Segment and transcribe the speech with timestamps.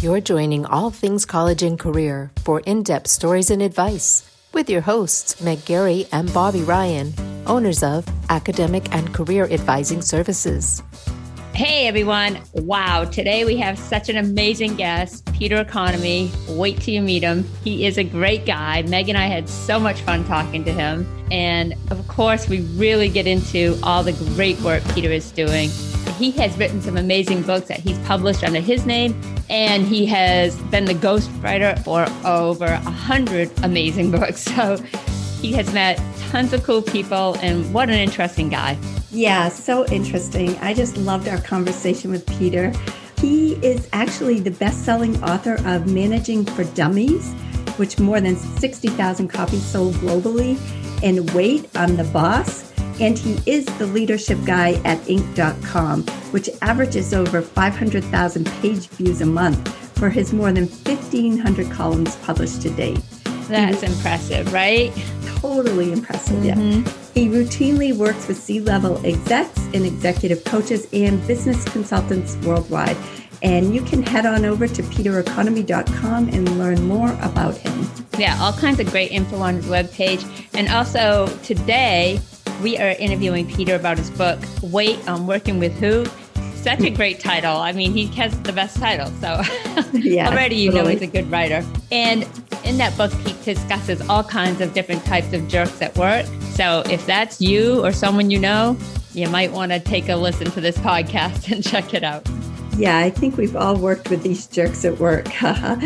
[0.00, 4.80] You're joining All Things College and Career for in depth stories and advice with your
[4.80, 7.12] hosts, Meg Gary and Bobby Ryan,
[7.48, 10.84] owners of Academic and Career Advising Services.
[11.52, 12.38] Hey everyone.
[12.54, 13.06] Wow.
[13.06, 16.32] Today we have such an amazing guest, Peter Economy.
[16.48, 17.48] Wait till you meet him.
[17.62, 18.82] He is a great guy.
[18.82, 21.06] Meg and I had so much fun talking to him.
[21.30, 25.70] And of course, we really get into all the great work Peter is doing.
[26.18, 29.18] He has written some amazing books that he's published under his name,
[29.48, 34.42] and he has been the ghostwriter for over a hundred amazing books.
[34.42, 34.76] So
[35.40, 38.76] he has met tons of cool people, and what an interesting guy.
[39.12, 40.58] Yeah, so interesting.
[40.58, 42.72] I just loved our conversation with Peter.
[43.20, 47.32] He is actually the best selling author of Managing for Dummies,
[47.76, 50.56] which more than 60,000 copies sold globally,
[51.02, 52.72] and Wait, I'm the Boss.
[53.00, 59.26] And he is the leadership guy at Inc.com, which averages over 500,000 page views a
[59.26, 63.00] month for his more than 1,500 columns published to date.
[63.48, 64.92] That's impressive, right?
[65.40, 66.86] Totally impressive, mm-hmm.
[66.86, 67.07] yeah.
[67.18, 72.96] He routinely works with C level execs and executive coaches and business consultants worldwide.
[73.42, 77.90] And you can head on over to petereconomy.com and learn more about him.
[78.16, 80.24] Yeah, all kinds of great info on his webpage.
[80.54, 82.20] And also today,
[82.62, 86.06] we are interviewing Peter about his book, Wait, I'm Working with Who?
[86.68, 87.56] Such a great title.
[87.56, 89.06] I mean, he has the best title.
[89.22, 89.40] So
[89.94, 90.96] yeah, already you totally.
[90.96, 91.64] know he's a good writer.
[91.90, 92.28] And
[92.62, 96.26] in that book, he discusses all kinds of different types of jerks at work.
[96.50, 98.76] So if that's you or someone you know,
[99.14, 102.28] you might want to take a listen to this podcast and check it out.
[102.76, 105.26] Yeah, I think we've all worked with these jerks at work.
[105.42, 105.78] yeah,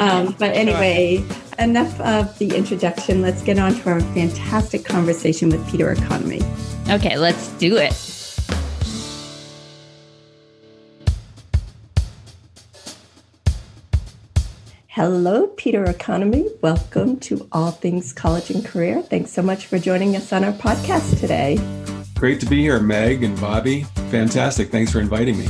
[0.00, 1.36] um, but anyway, sure.
[1.58, 3.20] enough of the introduction.
[3.20, 6.40] Let's get on to our fantastic conversation with Peter Economy.
[6.88, 7.92] Okay, let's do it.
[14.94, 16.44] Hello, Peter Economy.
[16.60, 19.00] Welcome to All Things College and Career.
[19.00, 21.58] Thanks so much for joining us on our podcast today.
[22.14, 23.84] Great to be here, Meg and Bobby.
[24.10, 24.70] Fantastic.
[24.70, 25.48] Thanks for inviting me.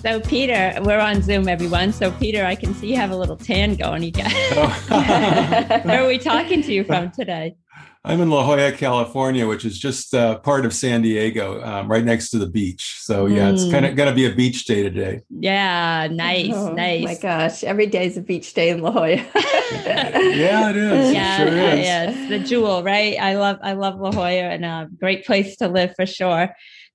[0.00, 1.92] So, Peter, we're on Zoom, everyone.
[1.92, 4.02] So, Peter, I can see you have a little tan going.
[4.02, 4.32] You got.
[4.32, 5.82] Oh.
[5.84, 7.56] Where are we talking to you from today?
[8.02, 12.02] I'm in La Jolla, California, which is just uh, part of San Diego, um, right
[12.02, 12.96] next to the beach.
[13.00, 13.52] So yeah, mm.
[13.52, 15.20] it's kind of going to be a beach day today.
[15.28, 17.04] Yeah, nice, oh, nice.
[17.04, 19.08] my gosh, every day is a beach day in La Jolla.
[19.16, 21.12] yeah, it is.
[21.12, 21.86] Yeah, it sure is.
[21.86, 23.18] yeah, it's the jewel, right?
[23.20, 26.48] I love, I love La Jolla, and a great place to live for sure.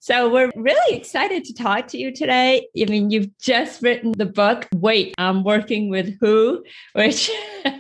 [0.06, 2.68] So we're really excited to talk to you today.
[2.80, 7.32] I mean, you've just written the book, Wait, I'm Working with Who, which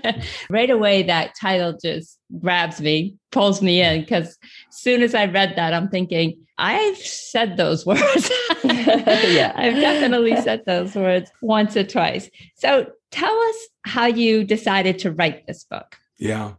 [0.49, 4.29] right away that title just grabs me, pulls me in, because
[4.69, 8.31] as soon as I read that, I'm thinking, I've said those words.
[8.63, 12.27] yeah, I've definitely said those words once or twice.
[12.55, 15.95] So tell us how you decided to write this book.
[16.17, 16.53] Yeah.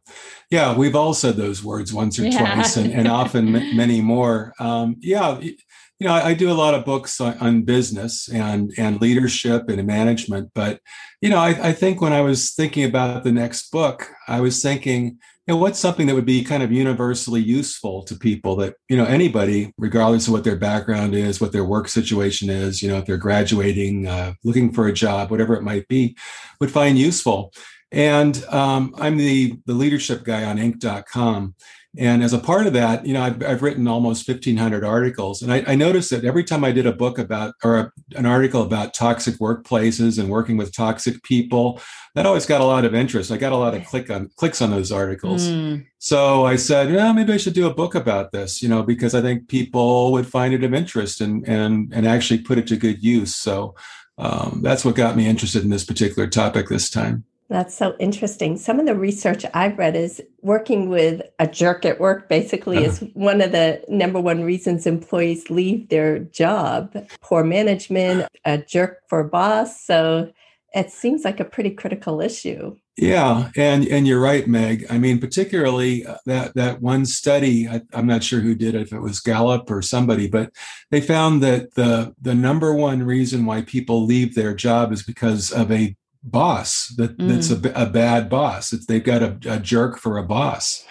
[0.51, 0.77] Yeah.
[0.77, 2.55] We've all said those words once or yeah.
[2.55, 4.53] twice and, and often many more.
[4.59, 5.39] Um, yeah.
[5.41, 9.71] You know, I, I, do a lot of books on, on, business and, and leadership
[9.71, 10.51] and management.
[10.55, 10.81] But,
[11.23, 14.61] you know, I, I think when I was thinking about the next book, I was
[14.61, 18.75] thinking, you know, what's something that would be kind of universally useful to people that,
[18.89, 22.91] you know, anybody, regardless of what their background is, what their work situation is, you
[22.91, 26.17] know, if they're graduating, uh, looking for a job, whatever it might be,
[26.61, 27.53] would find useful.
[27.93, 31.55] And um, I'm the, the leadership guy on Inc.com.
[31.99, 35.41] And as a part of that, you know, I've, I've written almost 1,500 articles.
[35.41, 38.27] And I, I, noticed that every time I did a book about or a, an
[38.27, 41.81] article about toxic workplaces and working with toxic people,
[42.15, 43.31] that always got a lot of interest.
[43.31, 45.49] I got a lot of click on clicks on those articles.
[45.49, 45.87] Mm.
[45.99, 49.15] So I said, well, maybe I should do a book about this, you know, because
[49.15, 52.77] I think people would find it of interest and and and actually put it to
[52.77, 53.35] good use.
[53.35, 53.75] So
[54.19, 57.25] um, that's what got me interested in this particular topic this time.
[57.49, 58.57] That's so interesting.
[58.57, 62.87] Some of the research I've read is working with a jerk at work basically uh-huh.
[62.87, 66.97] is one of the number one reasons employees leave their job.
[67.21, 69.81] Poor management, a jerk for boss.
[69.81, 70.33] So
[70.75, 72.77] it seems like a pretty critical issue.
[72.99, 74.87] Yeah, and and you're right, Meg.
[74.89, 77.69] I mean, particularly uh, that that one study.
[77.69, 80.51] I, am not sure who did it, if it was Gallup or somebody, but
[80.91, 85.53] they found that the the number one reason why people leave their job is because
[85.53, 85.95] of a
[86.27, 87.29] boss that, mm.
[87.29, 88.73] that's a, a, bad boss.
[88.73, 90.85] It's, they've got a, a jerk for a boss.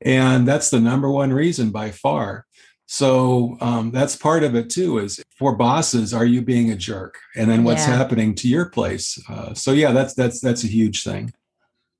[0.00, 2.46] And that's the number one reason by far.
[2.86, 4.98] So um, that's part of it too.
[4.98, 7.18] Is for bosses, are you being a jerk?
[7.34, 7.96] And then what's yeah.
[7.96, 9.18] happening to your place?
[9.28, 11.32] Uh, so yeah, that's that's that's a huge thing.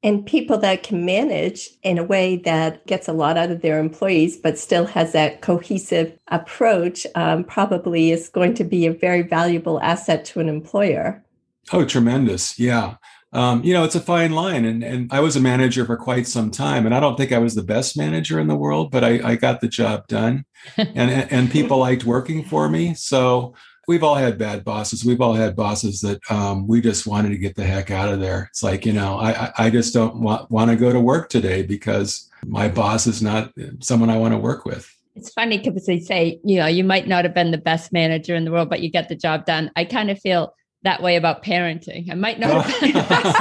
[0.02, 3.80] And people that can manage in a way that gets a lot out of their
[3.80, 9.22] employees, but still has that cohesive approach, um, probably is going to be a very
[9.22, 11.24] valuable asset to an employer.
[11.72, 12.58] Oh, tremendous.
[12.58, 12.96] Yeah.
[13.32, 14.64] Um, you know, it's a fine line.
[14.64, 16.86] And, and I was a manager for quite some time.
[16.86, 19.34] And I don't think I was the best manager in the world, but I, I
[19.34, 20.44] got the job done.
[20.76, 22.94] and, and people liked working for me.
[22.94, 23.54] So
[23.88, 25.04] we've all had bad bosses.
[25.04, 28.20] We've all had bosses that um, we just wanted to get the heck out of
[28.20, 28.46] there.
[28.50, 31.62] It's like, you know, I, I just don't want, want to go to work today
[31.62, 34.88] because my boss is not someone I want to work with.
[35.16, 38.34] It's funny because they say, you know, you might not have been the best manager
[38.34, 39.70] in the world, but you get the job done.
[39.76, 42.10] I kind of feel that way about parenting.
[42.10, 42.60] I might not oh.
[42.60, 43.36] have been the best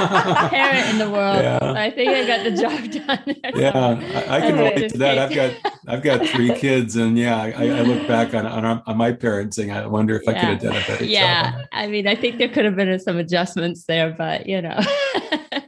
[0.50, 1.42] parent in the world.
[1.42, 1.72] Yeah.
[1.76, 3.54] I think I got the job done.
[3.54, 5.18] yeah, I, I, can relate to that.
[5.18, 8.96] I've got I've got three kids, and yeah, I, I look back on, on, on
[8.96, 9.74] my parenting.
[9.74, 10.30] I wonder if yeah.
[10.30, 11.64] I could have done better yeah.
[11.72, 14.80] I mean, I think there could have been some adjustments there, but you know.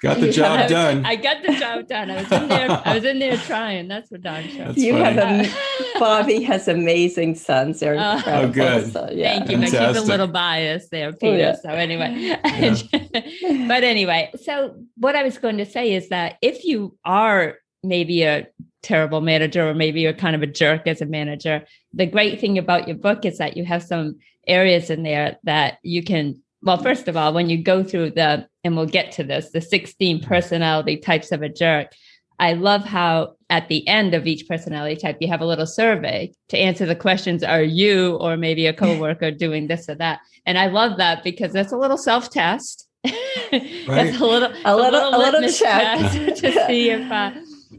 [0.01, 1.05] Got the job I done.
[1.05, 2.11] I got the job done.
[2.11, 2.83] I was in there.
[2.85, 3.89] I was in there trying.
[3.89, 4.67] That's what Don sure.
[4.67, 5.15] That's you funny.
[5.15, 7.81] have a Bobby has amazing sons.
[7.81, 8.93] They're uh, oh, good.
[8.93, 9.39] So, yeah.
[9.39, 9.57] Thank you.
[9.59, 9.81] Fantastic.
[9.81, 11.37] But she's a little biased there, Peter.
[11.37, 11.57] Yeah.
[11.57, 12.39] So anyway, yeah.
[13.69, 18.23] but anyway, so what I was going to say is that if you are maybe
[18.23, 18.47] a
[18.83, 22.59] terrible manager or maybe you're kind of a jerk as a manager, the great thing
[22.59, 26.79] about your book is that you have some areas in there that you can well,
[26.79, 30.21] first of all, when you go through the, and we'll get to this, the 16
[30.21, 31.93] personality types of a jerk,
[32.39, 36.33] I love how at the end of each personality type, you have a little survey
[36.49, 40.21] to answer the questions Are you or maybe a coworker doing this or that?
[40.45, 42.89] And I love that because that's a little self test.
[43.53, 44.07] Right.
[44.07, 46.11] that's a little, a, a little, a little check.
[46.37, 47.31] to see if, uh,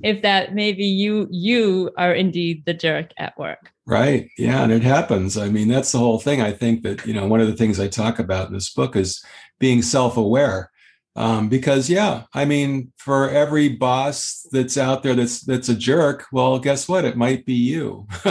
[0.02, 3.74] if that maybe you you are indeed the jerk at work.
[3.86, 4.30] Right.
[4.38, 5.38] Yeah and it happens.
[5.38, 6.42] I mean that's the whole thing.
[6.42, 8.96] I think that you know one of the things i talk about in this book
[8.96, 9.22] is
[9.60, 10.72] being self-aware
[11.18, 16.26] um, because yeah i mean for every boss that's out there that's that's a jerk
[16.32, 17.06] well guess what?
[17.06, 18.08] It might be you.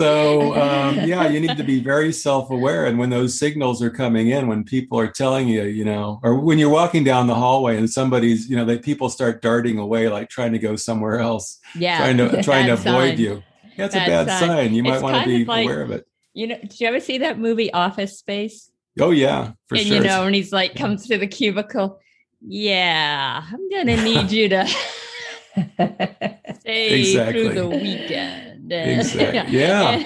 [0.00, 2.86] So um, yeah you need to be very self-aware.
[2.86, 6.38] And when those signals are coming in when people are telling you you know or
[6.38, 10.08] when you're walking down the hallway and somebody's you know that people start darting away
[10.08, 11.98] like trying to go somewhere else yeah.
[11.98, 13.18] trying to trying to avoid sign.
[13.18, 13.42] you.
[13.76, 14.74] That's bad a bad sign, sign.
[14.74, 16.06] you might want to be like, aware of it.
[16.34, 19.96] You know did you ever see that movie office space Oh yeah, for and, sure.
[19.96, 21.98] you know, and he's like comes to the cubicle.
[22.40, 24.66] Yeah, I'm gonna need you to
[26.60, 27.44] stay exactly.
[27.44, 28.72] through the weekend.
[28.72, 29.52] Exactly.
[29.58, 30.02] Yeah.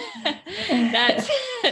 [0.69, 1.29] that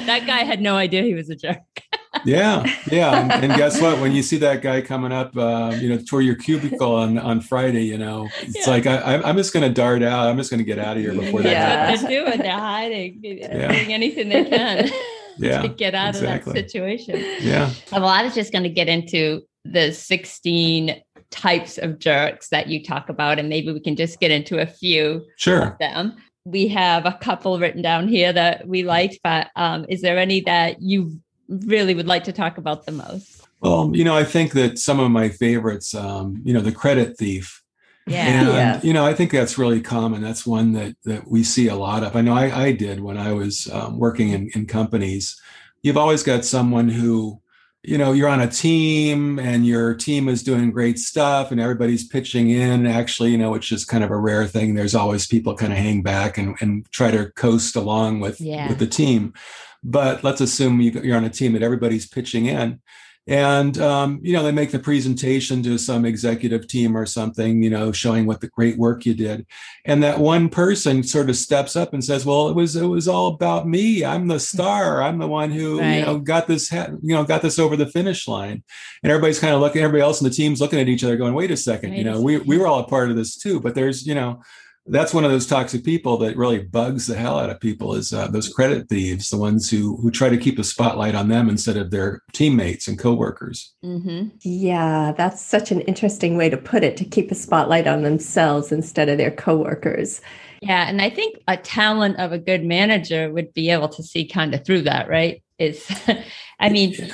[0.07, 1.59] that guy had no idea he was a jerk.
[2.25, 4.01] yeah, yeah, and, and, guess what?
[4.01, 7.41] When you see that guy coming up, uh, you know, toward your cubicle on on
[7.41, 8.73] Friday, you know, it's yeah.
[8.73, 10.29] like I, am just going to dart out.
[10.29, 11.51] I'm just going to get out of here before that.
[11.51, 12.39] Yeah, they're doing.
[12.39, 13.69] They're hiding, yeah.
[13.69, 14.91] doing anything they can
[15.37, 16.51] yeah, to get out exactly.
[16.51, 17.25] of that situation.
[17.41, 17.71] Yeah.
[17.93, 21.01] Well, I was just going to get into the 16
[21.31, 24.67] types of jerks that you talk about, and maybe we can just get into a
[24.67, 25.69] few sure.
[25.69, 26.17] of them.
[26.45, 30.41] We have a couple written down here that we liked, but um, is there any
[30.43, 33.47] that you really would like to talk about the most?
[33.61, 37.17] Well, you know, I think that some of my favorites, um, you know, the credit
[37.17, 37.63] thief
[38.07, 38.27] yeah.
[38.27, 38.81] And, yeah.
[38.83, 40.21] you know, I think that's really common.
[40.21, 42.15] That's one that, that we see a lot of.
[42.15, 45.41] I know I, I did when I was um, working in, in companies.
[45.83, 47.41] You've always got someone who,
[47.83, 52.07] you know, you're on a team and your team is doing great stuff and everybody's
[52.07, 52.87] pitching in.
[52.87, 54.75] Actually, you know, which is kind of a rare thing.
[54.75, 58.69] There's always people kind of hang back and, and try to coast along with, yeah.
[58.69, 59.35] with the team.
[59.83, 62.81] But let's assume you're on a team that everybody's pitching in
[63.27, 67.71] and um, you know they make the presentation to some executive team or something you
[67.71, 69.47] know showing what the great work you did.
[69.87, 73.09] And that one person sort of steps up and says well it was it was
[73.09, 74.05] all about me.
[74.05, 75.03] I'm the star.
[75.03, 75.99] I'm the one who right.
[75.99, 78.63] you know got this you know got this over the finish line.
[79.03, 81.35] And everybody's kind of looking everybody else in the team's looking at each other going
[81.35, 83.59] wait a second wait you know we, we were all a part of this too.
[83.61, 84.43] But there's you know
[84.87, 88.13] that's one of those toxic people that really bugs the hell out of people is
[88.13, 91.49] uh, those credit thieves the ones who who try to keep a spotlight on them
[91.49, 93.75] instead of their teammates and coworkers.
[93.85, 94.29] Mm-hmm.
[94.41, 98.73] yeah that's such an interesting way to put it to keep a spotlight on themselves
[98.73, 100.21] instead of their coworkers.
[100.61, 104.27] Yeah and i think a talent of a good manager would be able to see
[104.27, 105.43] kind of through that right?
[105.59, 105.87] Is
[106.61, 106.95] i mean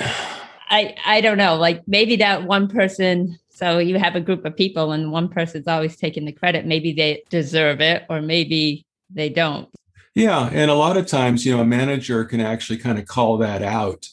[0.71, 4.55] I, I don't know, like maybe that one person so you have a group of
[4.55, 6.65] people and one person's always taking the credit.
[6.65, 9.69] Maybe they deserve it or maybe they don't.
[10.15, 10.49] Yeah.
[10.51, 13.61] And a lot of times, you know, a manager can actually kind of call that
[13.61, 14.07] out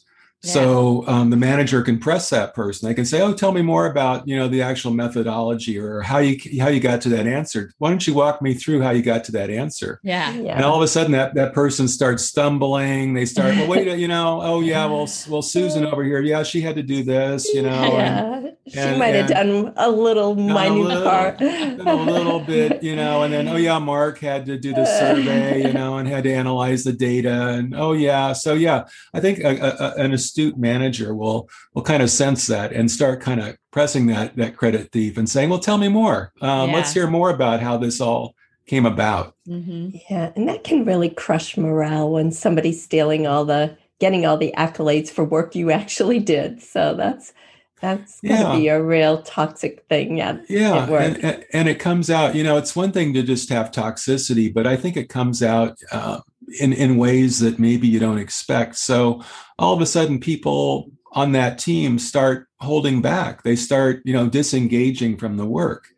[0.53, 2.89] so um, the manager can press that person.
[2.89, 6.19] They can say, "Oh, tell me more about you know the actual methodology or how
[6.19, 7.73] you how you got to that answer.
[7.79, 10.33] Why don't you walk me through how you got to that answer?" Yeah.
[10.35, 10.57] yeah.
[10.57, 13.15] And all of a sudden, that that person starts stumbling.
[13.15, 16.61] They start, "Well, wait, you know, oh yeah, well, well, Susan over here, yeah, she
[16.61, 18.35] had to do this, you know." Yeah.
[18.35, 22.83] And, she and, might have done a little minute a little, part, a little bit,
[22.83, 26.07] you know, and then oh yeah, Mark had to do the survey, you know, and
[26.07, 30.13] had to analyze the data, and oh yeah, so yeah, I think a, a, an
[30.13, 34.57] astute manager will will kind of sense that and start kind of pressing that that
[34.57, 36.33] credit thief and saying, "Well, tell me more.
[36.41, 36.77] Um, yeah.
[36.77, 38.35] Let's hear more about how this all
[38.67, 39.97] came about." Mm-hmm.
[40.11, 44.55] Yeah, and that can really crush morale when somebody's stealing all the getting all the
[44.57, 46.63] accolades for work you actually did.
[46.63, 47.33] So that's
[47.81, 51.19] that's going to be a real toxic thing at, yeah, at work.
[51.23, 54.67] And, and, it comes out, you know, it's one thing to just have toxicity, but
[54.67, 56.21] I think it comes out uh,
[56.61, 58.77] in, in ways that maybe you don't expect.
[58.77, 59.23] So
[59.59, 63.43] all of a sudden, people on that team start holding back.
[63.43, 65.89] They start, you know, disengaging from the work.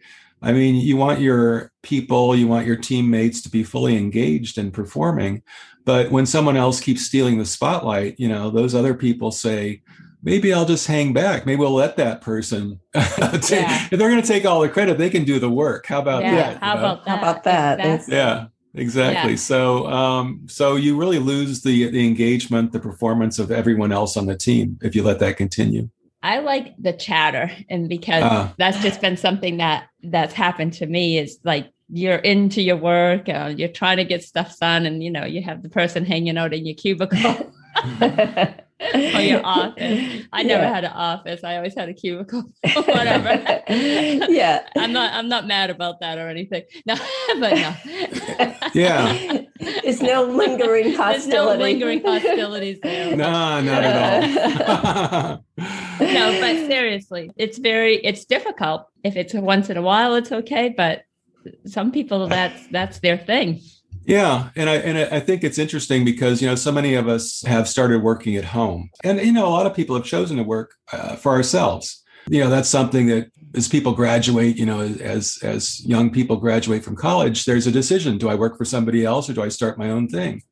[0.42, 4.72] I mean, you want your people, you want your teammates to be fully engaged and
[4.72, 5.42] performing.
[5.84, 9.82] But when someone else keeps stealing the spotlight, you know, those other people say,
[10.22, 11.46] maybe I'll just hang back.
[11.46, 12.80] Maybe we'll let that person.
[12.94, 13.88] take, yeah.
[13.90, 15.86] If they're going to take all the credit, they can do the work.
[15.86, 16.34] How about yeah.
[16.36, 16.62] that?
[16.62, 17.10] How about that?
[17.10, 17.80] How about that?
[17.80, 18.14] Exactly.
[18.16, 18.46] Yeah.
[18.74, 19.32] Exactly.
[19.32, 19.36] Yeah.
[19.36, 24.26] So, um, so you really lose the the engagement, the performance of everyone else on
[24.26, 25.88] the team if you let that continue.
[26.22, 30.86] I like the chatter, and because uh, that's just been something that that's happened to
[30.86, 35.02] me is like you're into your work, uh, you're trying to get stuff done, and
[35.02, 37.52] you know you have the person hanging out in your cubicle.
[38.80, 40.24] Oh, or your office.
[40.32, 40.74] I never yeah.
[40.74, 41.44] had an office.
[41.44, 42.42] I always had a cubicle.
[42.74, 43.62] Whatever.
[43.68, 44.66] yeah.
[44.76, 46.62] I'm not I'm not mad about that or anything.
[46.86, 46.94] No,
[47.38, 47.74] but no.
[48.74, 49.42] yeah.
[49.58, 51.30] There's no lingering hostility.
[51.30, 53.16] There's no lingering hostilities there.
[53.16, 54.34] no, not at
[55.14, 55.44] all.
[55.56, 55.64] Uh.
[56.00, 58.86] no, but seriously, it's very it's difficult.
[59.04, 60.72] If it's once in a while, it's okay.
[60.74, 61.02] But
[61.66, 63.60] some people that's that's their thing.
[64.10, 67.44] Yeah, and I and I think it's interesting because you know so many of us
[67.46, 70.42] have started working at home, and you know a lot of people have chosen to
[70.42, 72.02] work uh, for ourselves.
[72.28, 76.82] You know that's something that as people graduate, you know, as as young people graduate
[76.82, 79.78] from college, there's a decision: do I work for somebody else or do I start
[79.78, 80.42] my own thing?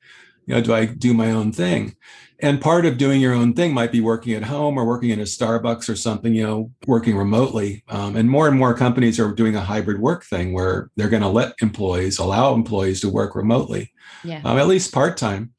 [0.46, 1.96] You know, do I do my own thing?
[2.40, 5.18] And part of doing your own thing might be working at home or working in
[5.18, 7.82] a Starbucks or something, you know, working remotely.
[7.88, 11.22] Um, and more and more companies are doing a hybrid work thing where they're going
[11.22, 13.92] to let employees, allow employees to work remotely,
[14.22, 14.40] yeah.
[14.44, 15.52] um, at least part time.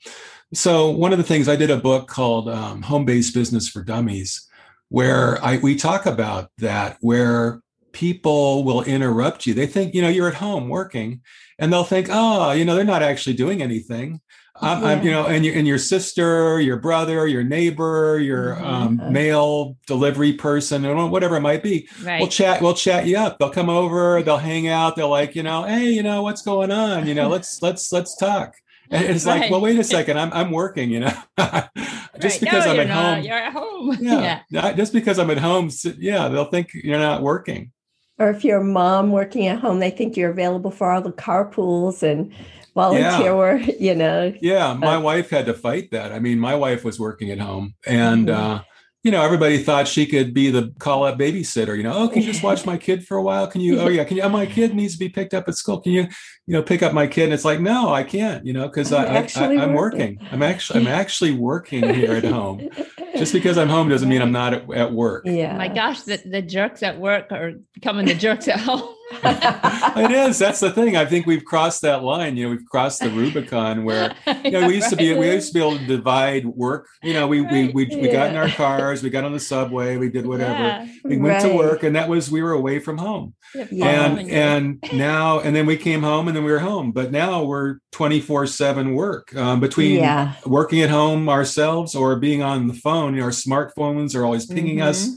[0.54, 3.84] So, one of the things I did a book called um, Home Based Business for
[3.84, 4.48] Dummies,
[4.88, 9.54] where I, we talk about that, where people will interrupt you.
[9.54, 11.22] They think, you know, you're at home working
[11.58, 14.22] and they'll think, oh, you know, they're not actually doing anything.
[14.62, 14.90] I'm, yeah.
[14.90, 18.66] I'm, you know, and your and your sister, your brother, your neighbor, your mm-hmm.
[18.66, 21.88] um, mail delivery person, or whatever it might be.
[22.04, 22.20] Right.
[22.20, 22.62] We'll chat.
[22.62, 23.40] We'll chat you up.
[23.40, 24.22] They'll come over.
[24.22, 24.96] They'll hang out.
[24.96, 27.08] They'll like, you know, hey, you know, what's going on?
[27.08, 28.56] You know, let's let's let's talk.
[28.92, 29.42] And it's right.
[29.42, 31.14] like, well, wait a second, I'm I'm working, you know.
[31.38, 32.40] just right.
[32.40, 33.16] because no, I'm at not.
[33.16, 33.24] home.
[33.24, 33.98] You're at home.
[34.02, 34.42] Yeah.
[34.50, 34.74] yeah.
[34.74, 37.72] Just because I'm at home, yeah, they'll think you're not working.
[38.18, 41.14] Or if you're a mom working at home, they think you're available for all the
[41.14, 42.34] carpools and
[42.80, 43.34] volunteer yeah.
[43.34, 44.34] work, you know.
[44.42, 46.12] Yeah, my uh, wife had to fight that.
[46.12, 48.42] I mean, my wife was working at home and mm-hmm.
[48.42, 48.62] uh
[49.04, 51.78] you know, everybody thought she could be the call up babysitter.
[51.78, 53.48] You know, oh, can you just watch my kid for a while?
[53.48, 53.80] Can you?
[53.80, 54.24] Oh yeah, can you?
[54.24, 55.80] Oh, my kid needs to be picked up at school.
[55.80, 56.02] Can you,
[56.48, 57.26] you know, pick up my kid?
[57.26, 58.46] And it's like, no, I can't.
[58.46, 60.18] You know, because I, I, I, am working.
[60.18, 60.20] working.
[60.32, 62.70] I'm actually I'm actually working here at home.
[63.16, 65.24] Just because I'm home doesn't mean I'm not at, at work.
[65.26, 65.58] Yeah.
[65.58, 68.96] My gosh, the, the jerks at work are becoming the jerks at home.
[69.12, 70.40] It is.
[70.40, 70.96] That's the thing.
[70.96, 72.38] I think we've crossed that line.
[72.38, 74.90] You know, we've crossed the Rubicon where you know we used right.
[74.92, 76.88] to be we used to be able to divide work.
[77.02, 77.74] You know, we right.
[77.74, 80.60] we we, we got in our cars, we got on the subway, we did whatever.
[80.60, 80.88] Yeah.
[81.04, 81.52] We went right.
[81.52, 83.34] to work, and that was we were away from home.
[83.72, 83.88] Yeah.
[83.88, 86.92] And and now and then we came home, and then we were home.
[86.92, 90.34] But now we're twenty four seven work um, between yeah.
[90.46, 93.14] working at home ourselves or being on the phone.
[93.14, 94.90] You know, our smartphones are always pinging mm-hmm.
[94.90, 95.16] us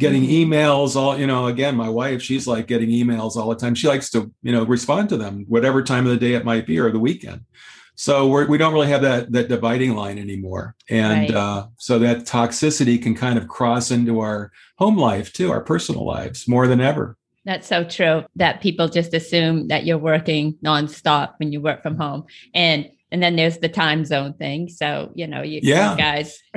[0.00, 0.52] getting mm-hmm.
[0.52, 3.74] emails all you know again my wife she's like getting emails all the time.
[3.74, 6.66] She likes to you know respond to them whatever time of the day it might
[6.66, 7.42] be or the weekend.
[7.94, 10.74] So we're, we do not really have that that dividing line anymore.
[10.88, 11.34] And right.
[11.34, 16.06] uh, so that toxicity can kind of cross into our home life too our personal
[16.06, 17.16] lives more than ever.
[17.44, 21.96] That's so true that people just assume that you're working nonstop when you work from
[21.96, 22.24] home.
[22.54, 24.68] And and then there's the time zone thing.
[24.68, 25.92] So you know you, yeah.
[25.92, 26.42] you guys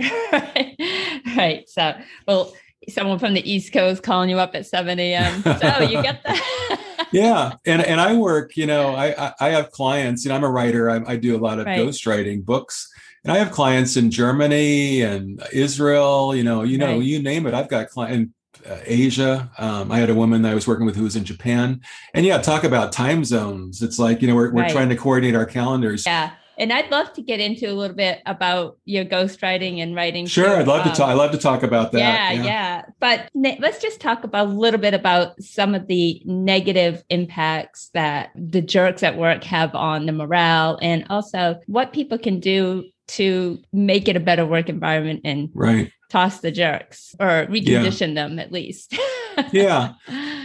[1.38, 1.64] right.
[1.68, 1.94] So
[2.26, 2.54] well
[2.90, 5.44] someone from the East Coast calling you up at 7 a.m.
[5.44, 7.08] So you get that.
[7.12, 7.54] yeah.
[7.66, 10.90] And, and I work, you know, I, I have clients, you know, I'm a writer.
[10.90, 11.80] I, I do a lot of right.
[11.80, 12.92] ghostwriting books
[13.24, 17.04] and I have clients in Germany and Israel, you know, you know, right.
[17.04, 17.54] you name it.
[17.54, 18.34] I've got clients
[18.68, 19.52] uh, Asia.
[19.58, 21.82] Um, I had a woman I was working with who was in Japan.
[22.14, 23.82] And yeah, talk about time zones.
[23.82, 24.72] It's like, you know, we're, we're right.
[24.72, 26.06] trying to coordinate our calendars.
[26.06, 26.32] Yeah.
[26.58, 30.26] And I'd love to get into a little bit about your ghostwriting and writing.
[30.26, 30.54] Sure, too.
[30.54, 31.10] I'd love um, to talk.
[31.10, 32.00] I love to talk about that.
[32.00, 32.82] Yeah, yeah, yeah.
[33.00, 38.32] But let's just talk about a little bit about some of the negative impacts that
[38.36, 43.60] the jerks at work have on the morale, and also what people can do to
[43.74, 45.92] make it a better work environment and right.
[46.14, 48.28] Toss the jerks or recondition yeah.
[48.28, 48.96] them at least.
[49.52, 49.94] yeah.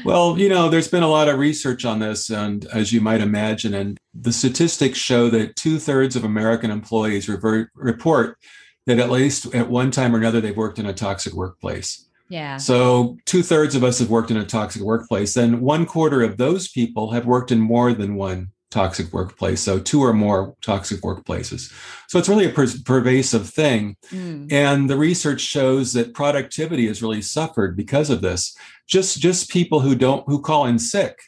[0.02, 3.20] Well, you know, there's been a lot of research on this, and as you might
[3.20, 8.38] imagine, and the statistics show that two thirds of American employees revert, report
[8.86, 12.08] that at least at one time or another they've worked in a toxic workplace.
[12.30, 12.56] Yeah.
[12.56, 15.34] So two thirds of us have worked in a toxic workplace.
[15.34, 19.60] Then one quarter of those people have worked in more than one toxic workplace.
[19.60, 21.72] So two or more toxic workplaces.
[22.08, 23.96] So it's really a per- pervasive thing.
[24.10, 24.52] Mm.
[24.52, 28.56] And the research shows that productivity has really suffered because of this.
[28.86, 31.18] Just just people who don't who call in sick.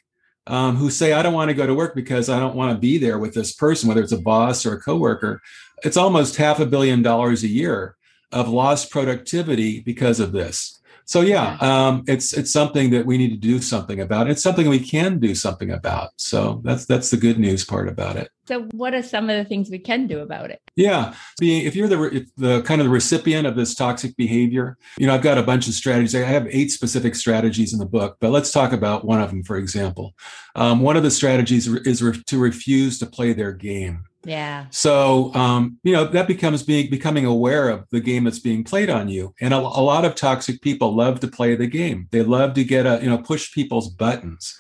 [0.47, 2.79] Um, who say I don't want to go to work because I don't want to
[2.79, 5.41] be there with this person, whether it's a boss or a coworker.
[5.85, 7.95] It's almost half a billion dollars a year
[8.33, 10.80] of lost productivity because of this.
[11.11, 14.31] So yeah, um, it's it's something that we need to do something about.
[14.31, 16.11] It's something we can do something about.
[16.19, 18.31] So that's that's the good news part about it.
[18.47, 20.61] So what are some of the things we can do about it?
[20.77, 24.79] Yeah, being if you're the if the kind of the recipient of this toxic behavior,
[24.99, 26.15] you know, I've got a bunch of strategies.
[26.15, 29.43] I have eight specific strategies in the book, but let's talk about one of them.
[29.43, 30.15] For example,
[30.55, 34.05] um, one of the strategies is re- to refuse to play their game.
[34.25, 34.67] Yeah.
[34.71, 38.91] So, um, you know, that becomes being becoming aware of the game that's being played
[38.91, 39.35] on you.
[39.41, 42.07] And a, a, lot of toxic people love to play the game.
[42.11, 44.55] They love to get a, you know, push people's buttons.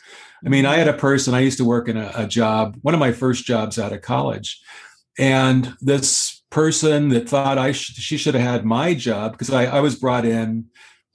[0.45, 2.95] I mean, I had a person, I used to work in a, a job, one
[2.95, 4.59] of my first jobs out of college.
[5.19, 9.67] And this person that thought I sh- she should have had my job because I,
[9.67, 10.67] I was brought in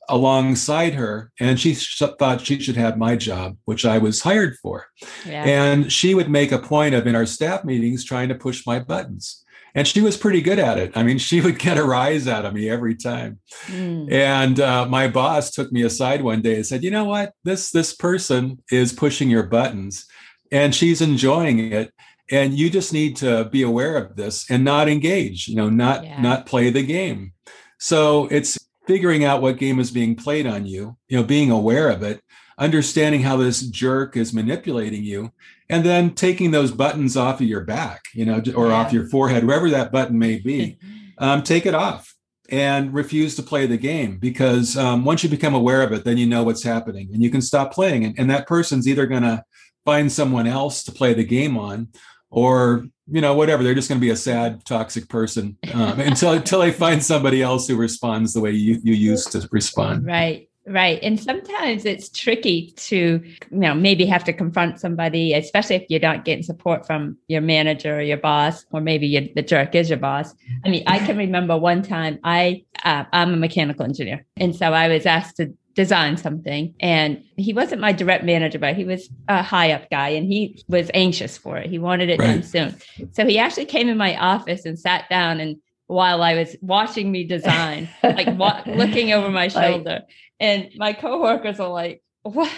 [0.10, 4.56] alongside her and she sh- thought she should have my job which i was hired
[4.58, 4.88] for
[5.26, 5.44] yeah.
[5.44, 8.80] and she would make a point of in our staff meetings trying to push my
[8.80, 9.44] buttons
[9.74, 12.46] and she was pretty good at it i mean she would get a rise out
[12.46, 14.12] of me every time mm.
[14.12, 17.72] and uh, my boss took me aside one day and said you know what this
[17.72, 20.06] this person is pushing your buttons
[20.52, 21.92] and she's enjoying it
[22.32, 26.04] and you just need to be aware of this and not engage you know not
[26.04, 26.22] yeah.
[26.22, 27.34] not play the game
[27.80, 28.58] so it's
[28.88, 32.22] figuring out what game is being played on you, you know, being aware of it,
[32.58, 35.32] understanding how this jerk is manipulating you,
[35.70, 38.74] and then taking those buttons off of your back, you know, or yeah.
[38.74, 40.78] off your forehead, wherever that button may be,
[41.18, 42.14] um, take it off
[42.50, 46.18] and refuse to play the game because um, once you become aware of it, then
[46.18, 48.06] you know what's happening and you can stop playing.
[48.06, 49.44] And, and that person's either going to
[49.84, 51.90] find someone else to play the game on,
[52.30, 56.34] or you know whatever they're just going to be a sad toxic person um, until
[56.34, 60.06] until they find somebody else who responds the way you, you used to respond.
[60.06, 65.76] Right right and sometimes it's tricky to you know maybe have to confront somebody especially
[65.76, 69.76] if you're not getting support from your manager or your boss or maybe the jerk
[69.76, 70.34] is your boss.
[70.64, 74.74] I mean i can remember one time i uh, i'm a mechanical engineer and so
[74.74, 76.74] i was asked to design something.
[76.80, 80.64] And he wasn't my direct manager but he was a high up guy and he
[80.68, 81.70] was anxious for it.
[81.70, 82.28] He wanted it right.
[82.28, 82.76] done soon.
[83.12, 85.58] So he actually came in my office and sat down and
[85.88, 90.02] while i was watching me design like wa- looking over my shoulder.
[90.02, 90.10] Like,
[90.40, 92.50] and my coworkers are like wow.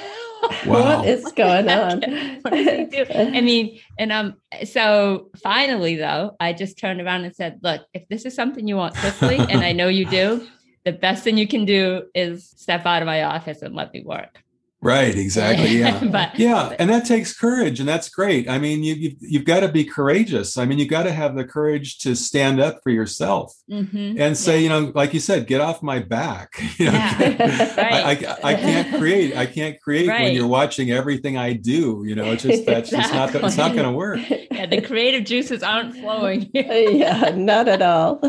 [0.41, 0.53] Wow.
[0.65, 2.03] what is going on?
[2.45, 8.07] I mean, and um, so finally, though, I just turned around and said, "Look, if
[8.07, 10.47] this is something you want quickly, and I know you do,
[10.87, 14.03] the best thing you can do is step out of my office and let me
[14.05, 14.41] work.
[14.87, 15.79] Right, exactly.
[15.79, 16.01] Yeah.
[16.11, 18.49] but, yeah, and that takes courage and that's great.
[18.49, 20.57] I mean, you you've, you've got to be courageous.
[20.57, 24.17] I mean, you've got to have the courage to stand up for yourself mm-hmm.
[24.17, 24.63] and say, yeah.
[24.63, 26.53] you know, like you said, get off my back.
[26.77, 27.75] You know, yeah.
[27.77, 28.23] right.
[28.23, 29.35] I, I, I, can't create.
[29.35, 30.21] I can't create right.
[30.21, 32.03] when you're watching everything I do.
[32.05, 33.01] You know, it's just that's exactly.
[33.01, 34.19] just not it's not going to work.
[34.51, 36.51] Yeah, the creative juices aren't flowing.
[36.53, 38.19] yeah, not at all.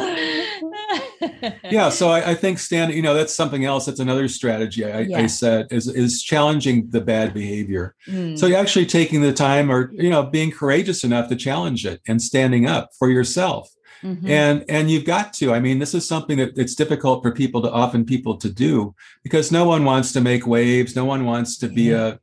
[1.71, 2.95] yeah, so I, I, think stand.
[2.95, 3.85] You know, that's something else.
[3.85, 5.19] That's another strategy I, yeah.
[5.19, 7.95] I said is is challenging the bad behavior.
[8.07, 8.39] Mm.
[8.39, 12.01] So you're actually taking the time, or you know, being courageous enough to challenge it
[12.09, 13.71] and standing up for yourself.
[14.03, 14.31] Mm-hmm.
[14.31, 15.53] And and you've got to.
[15.53, 18.95] I mean, this is something that it's difficult for people to often people to do
[19.25, 20.95] because no one wants to make waves.
[20.95, 22.21] No one wants to be a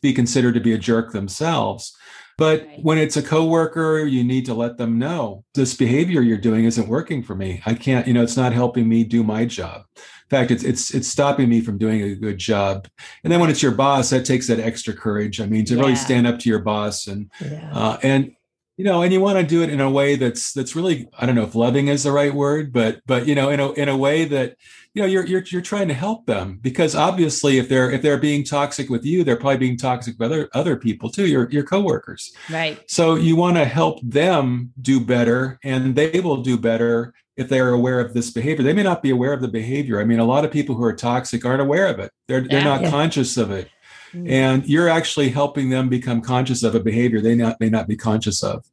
[0.00, 1.94] be considered to be a jerk themselves.
[2.38, 2.84] But right.
[2.84, 6.88] when it's a coworker, you need to let them know this behavior you're doing isn't
[6.88, 7.60] working for me.
[7.66, 9.82] I can't, you know, it's not helping me do my job.
[10.30, 12.86] In fact, it's it's it's stopping me from doing a good job.
[13.24, 15.40] And then when it's your boss, that takes that extra courage.
[15.40, 15.80] I mean, to yeah.
[15.80, 17.70] really stand up to your boss and yeah.
[17.72, 18.32] uh, and
[18.78, 21.26] you know, and you want to do it in a way that's that's really I
[21.26, 23.88] don't know if loving is the right word, but but you know, in a in
[23.88, 24.54] a way that
[24.94, 28.18] you know you're you're you're trying to help them because obviously if they're if they're
[28.18, 31.64] being toxic with you, they're probably being toxic with other other people too, your your
[31.64, 32.32] coworkers.
[32.48, 32.80] Right.
[32.88, 37.58] So you want to help them do better, and they will do better if they
[37.58, 38.62] are aware of this behavior.
[38.62, 40.00] They may not be aware of the behavior.
[40.00, 42.12] I mean, a lot of people who are toxic aren't aware of it.
[42.28, 42.90] They're they're not yeah.
[42.90, 43.68] conscious of it.
[44.14, 44.30] Mm.
[44.30, 47.96] and you're actually helping them become conscious of a behavior they not may not be
[47.96, 48.64] conscious of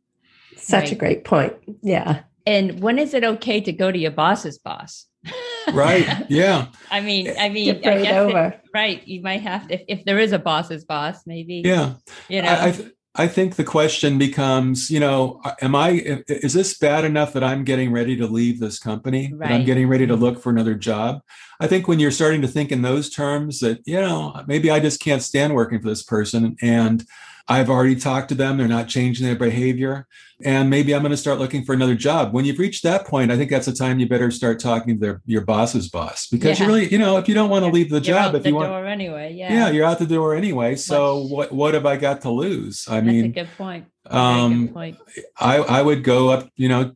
[0.56, 0.92] such right.
[0.92, 5.08] a great point yeah and when is it okay to go to your boss's boss?
[5.74, 6.08] right.
[6.30, 6.68] Yeah.
[6.92, 8.48] I mean, I mean, Get right over.
[8.48, 9.08] It, right.
[9.08, 11.64] You might have to, if, if there is a boss's boss, maybe.
[11.66, 11.94] Yeah.
[12.30, 16.78] You know, I, I, I think the question becomes, you know, am I, is this
[16.78, 19.32] bad enough that I'm getting ready to leave this company?
[19.34, 19.48] Right.
[19.48, 20.24] That I'm getting ready to mm-hmm.
[20.24, 21.22] look for another job?
[21.60, 24.82] I think when you're starting to think in those terms that, you know, maybe I
[24.82, 27.06] just can't stand working for this person and
[27.48, 30.08] I've already talked to them, they're not changing their behavior
[30.44, 32.34] and maybe I'm going to start looking for another job.
[32.34, 35.00] When you've reached that point, I think that's the time you better start talking to
[35.00, 36.66] their, your boss's boss because yeah.
[36.66, 38.54] you really, you know, if you don't want to leave the you're job, if you
[38.54, 40.76] want, door anyway, yeah, yeah, you're out the door anyway.
[40.76, 41.32] So Much.
[41.32, 42.86] what what have I got to lose?
[42.90, 43.86] I that's mean, a good point.
[44.08, 44.98] Um, good point.
[45.40, 46.94] I I would go up, you know,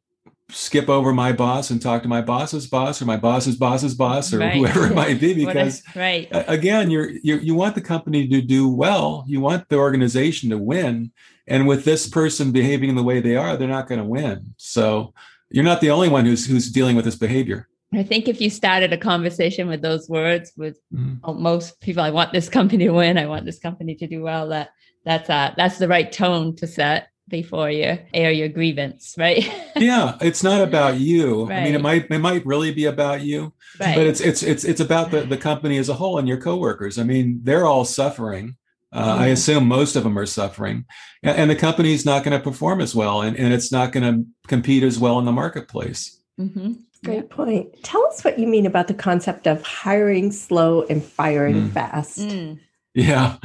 [0.49, 4.33] skip over my boss and talk to my boss's boss or my boss's boss's boss
[4.33, 4.53] or right.
[4.53, 6.27] whoever it might be because right.
[6.31, 10.57] again you're, you're you want the company to do well you want the organization to
[10.57, 11.11] win
[11.49, 14.53] and with this person behaving in the way they are, they're not going to win.
[14.57, 15.13] So
[15.49, 17.67] you're not the only one who's who's dealing with this behavior.
[17.91, 21.41] I think if you started a conversation with those words with mm-hmm.
[21.41, 23.17] most people, I want this company to win.
[23.17, 24.47] I want this company to do well.
[24.49, 24.69] That
[25.05, 29.45] that's uh that's the right tone to set before you air your grievance, right?
[29.75, 31.45] yeah, it's not about you.
[31.45, 31.59] Right.
[31.59, 33.95] I mean, it might it might really be about you, right.
[33.95, 36.97] but it's it's it's it's about the the company as a whole and your coworkers.
[36.97, 38.57] I mean, they're all suffering.
[38.91, 40.85] Uh, I assume most of them are suffering,
[41.21, 44.03] and, and the company's not going to perform as well, and, and it's not going
[44.03, 46.19] to compete as well in the marketplace.
[46.39, 46.73] Mm-hmm.
[47.05, 47.35] Great yeah.
[47.35, 47.83] point.
[47.83, 51.71] Tell us what you mean about the concept of hiring slow and firing mm.
[51.71, 52.17] fast.
[52.17, 52.59] Mm.
[52.93, 53.37] Yeah.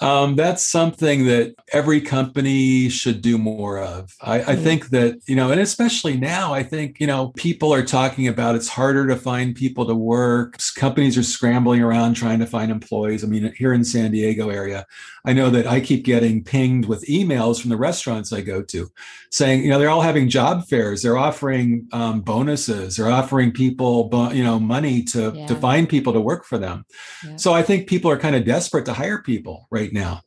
[0.00, 4.14] Um, that's something that every company should do more of.
[4.20, 7.84] I, I, think that, you know, and especially now, I think, you know, people are
[7.84, 10.58] talking about it's harder to find people to work.
[10.76, 13.24] Companies are scrambling around trying to find employees.
[13.24, 14.86] I mean, here in San Diego area,
[15.24, 18.88] I know that I keep getting pinged with emails from the restaurants I go to
[19.30, 21.02] saying, you know, they're all having job fairs.
[21.02, 22.96] They're offering um, bonuses.
[22.96, 25.46] They're offering people, you know, money to, yeah.
[25.46, 26.84] to find people to work for them.
[27.24, 27.36] Yeah.
[27.36, 30.22] So I think people are kind of desperate to hire people right now.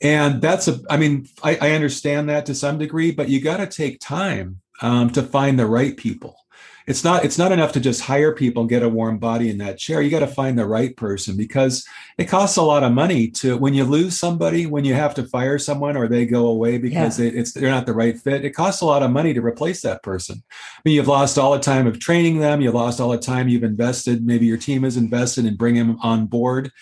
[0.00, 3.58] And that's a, I mean, I, I understand that to some degree, but you got
[3.58, 6.36] to take time um, to find the right people.
[6.86, 9.58] It's not, it's not enough to just hire people and get a warm body in
[9.58, 10.00] that chair.
[10.00, 11.86] You got to find the right person because
[12.18, 15.28] it costs a lot of money to, when you lose somebody, when you have to
[15.28, 17.30] fire someone or they go away because yeah.
[17.32, 20.02] it's, they're not the right fit, it costs a lot of money to replace that
[20.02, 20.42] person.
[20.50, 22.62] I mean, you've lost all the time of training them.
[22.62, 24.26] You lost all the time you've invested.
[24.26, 26.72] Maybe your team has invested in bringing them on board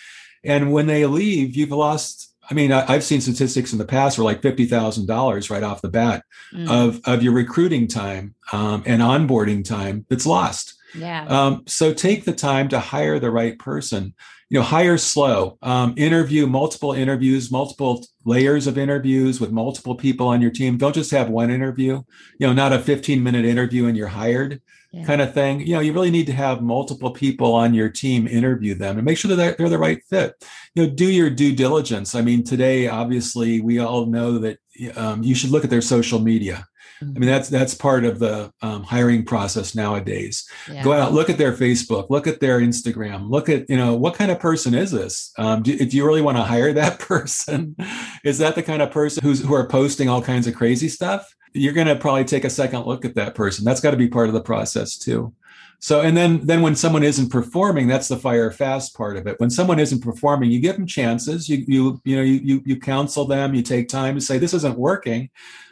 [0.43, 2.27] and when they leave, you've lost.
[2.51, 5.63] I mean, I, have seen statistics in the past where like fifty thousand dollars right
[5.63, 6.23] off the bat
[6.53, 6.69] mm.
[6.69, 10.75] of of your recruiting time um, and onboarding time that's lost.
[10.95, 11.25] Yeah.
[11.27, 14.15] Um, so take the time to hire the right person.
[14.49, 15.57] You know, hire slow.
[15.61, 20.77] Um, interview multiple interviews, multiple layers of interviews with multiple people on your team.
[20.77, 22.01] Don't just have one interview.
[22.39, 25.05] You know, not a fifteen minute interview and you're hired yeah.
[25.05, 25.61] kind of thing.
[25.61, 29.05] You know, you really need to have multiple people on your team interview them and
[29.05, 30.33] make sure that they're, they're the right fit.
[30.73, 32.15] You know, do your due diligence.
[32.15, 34.57] I mean, today, obviously, we all know that
[34.95, 36.65] um, you should look at their social media.
[37.01, 37.25] I mean, mm-hmm.
[37.25, 40.47] that's that's part of the um, hiring process nowadays.
[40.71, 40.83] Yeah.
[40.83, 44.15] Go out, look at their Facebook, look at their Instagram, look at you know what
[44.15, 45.31] kind of person is this?
[45.37, 47.75] Um, do, if you really want to hire that person,
[48.23, 51.33] is that the kind of person who's who are posting all kinds of crazy stuff?
[51.53, 53.65] you're going to probably take a second look at that person.
[53.65, 55.33] That's got to be part of the process too.
[55.81, 59.39] So, and then then when someone isn't performing, that's the fire fast part of it.
[59.39, 61.47] When someone isn't performing, you give them chances.
[61.47, 63.55] You you you know you you, you counsel them.
[63.55, 65.29] You take time to say this isn't working.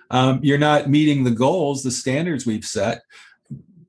[0.09, 3.01] Um, you're not meeting the goals, the standards we've set.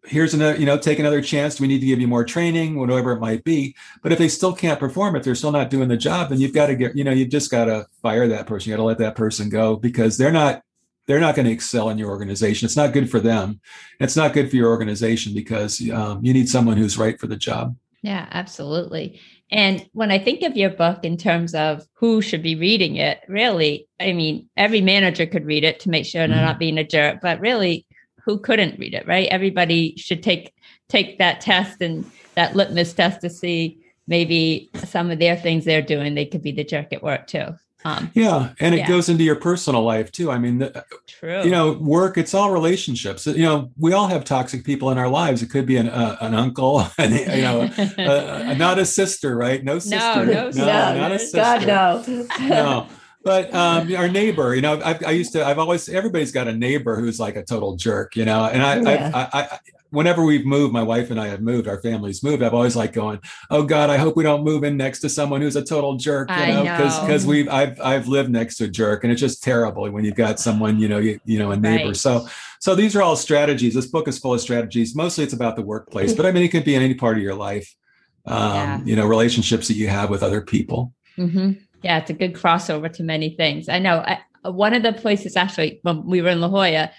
[0.04, 1.60] Here's another, you know, take another chance.
[1.60, 3.76] We need to give you more training, whatever it might be.
[4.02, 6.54] But if they still can't perform, if they're still not doing the job, then you've
[6.54, 8.70] got to get, you know, you've just got to fire that person.
[8.70, 10.62] You got to let that person go because they're not
[11.06, 12.66] they're not going to excel in your organization.
[12.66, 13.60] It's not good for them.
[13.98, 17.36] It's not good for your organization because um, you need someone who's right for the
[17.36, 17.74] job.
[18.02, 19.18] Yeah, absolutely.
[19.50, 23.20] And when I think of your book in terms of who should be reading it,
[23.28, 26.46] really, I mean, every manager could read it to make sure they're mm-hmm.
[26.46, 27.86] not being a jerk, but really,
[28.24, 29.26] who couldn't read it, right?
[29.28, 30.52] Everybody should take
[30.88, 35.82] take that test and that litmus test to see maybe some of their things they're
[35.82, 37.46] doing, they could be the jerk at work too.
[37.84, 38.88] Um, yeah, and it yeah.
[38.88, 40.30] goes into your personal life too.
[40.30, 40.68] I mean,
[41.06, 41.42] true.
[41.44, 42.18] You know, work.
[42.18, 43.26] It's all relationships.
[43.26, 45.42] You know, we all have toxic people in our lives.
[45.42, 49.62] It could be an uh, an uncle, and you know, uh, not a sister, right?
[49.62, 49.96] No sister.
[49.96, 51.38] No, no, no, no not a sister.
[51.38, 52.26] God no.
[52.40, 52.88] no.
[53.22, 55.44] But um, our neighbor, you know, I, I, used to.
[55.44, 55.88] I've always.
[55.88, 58.44] Everybody's got a neighbor who's like a total jerk, you know.
[58.44, 59.10] And I, yeah.
[59.12, 59.58] I, I, I
[59.90, 62.42] whenever we've moved, my wife and I have moved, our families moved.
[62.42, 63.20] I've always like going,
[63.50, 66.30] "Oh God, I hope we don't move in next to someone who's a total jerk."
[66.30, 69.42] You know, because because we've I've I've lived next to a jerk, and it's just
[69.42, 71.88] terrible when you've got someone you know you, you know a neighbor.
[71.88, 71.96] Right.
[71.96, 72.26] So
[72.60, 73.74] so these are all strategies.
[73.74, 74.94] This book is full of strategies.
[74.94, 77.22] Mostly, it's about the workplace, but I mean, it could be in any part of
[77.22, 77.74] your life.
[78.26, 78.80] Um, yeah.
[78.84, 80.92] You know, relationships that you have with other people.
[81.16, 81.52] Mm-hmm.
[81.82, 83.68] Yeah, it's a good crossover to many things.
[83.68, 83.98] I know.
[83.98, 86.90] I, one of the places actually when we were in La Jolla,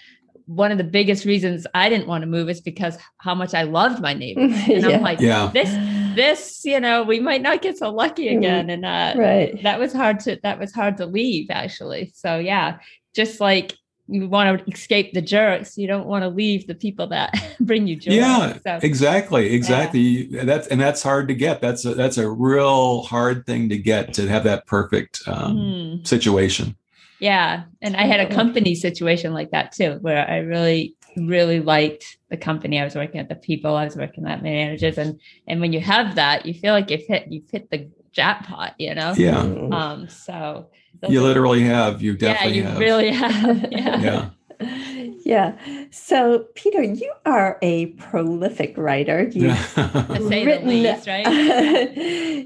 [0.50, 3.62] one of the biggest reasons I didn't want to move is because how much I
[3.62, 4.52] loved my neighbors.
[4.68, 4.88] And yeah.
[4.88, 5.48] I'm like, yeah.
[5.52, 5.70] this,
[6.16, 8.38] this, you know, we might not get so lucky mm-hmm.
[8.38, 8.68] again.
[8.68, 9.62] And uh, right.
[9.62, 12.12] that was hard to, that was hard to leave actually.
[12.16, 12.78] So yeah,
[13.14, 13.76] just like
[14.08, 17.86] you want to escape the jerks, you don't want to leave the people that bring
[17.86, 18.14] you joy.
[18.14, 20.00] Yeah, so, exactly, exactly.
[20.00, 20.44] Yeah.
[20.44, 21.60] That's and that's hard to get.
[21.60, 26.06] That's a, that's a real hard thing to get to have that perfect um, mm.
[26.06, 26.74] situation.
[27.20, 27.64] Yeah.
[27.82, 32.36] And I had a company situation like that too, where I really, really liked the
[32.36, 34.98] company I was working at, the people I was working at, managers.
[34.98, 38.74] And and when you have that, you feel like you've hit you've hit the jackpot,
[38.78, 39.14] you know?
[39.16, 39.40] Yeah.
[39.40, 40.70] Um, so
[41.08, 42.02] you literally have.
[42.02, 42.78] You definitely yeah, you have.
[42.78, 43.72] really have.
[43.72, 44.00] Yeah.
[44.00, 44.30] yeah.
[45.22, 45.56] Yeah.
[45.90, 49.28] So, Peter, you are a prolific writer.
[49.32, 51.96] You've written, least, right?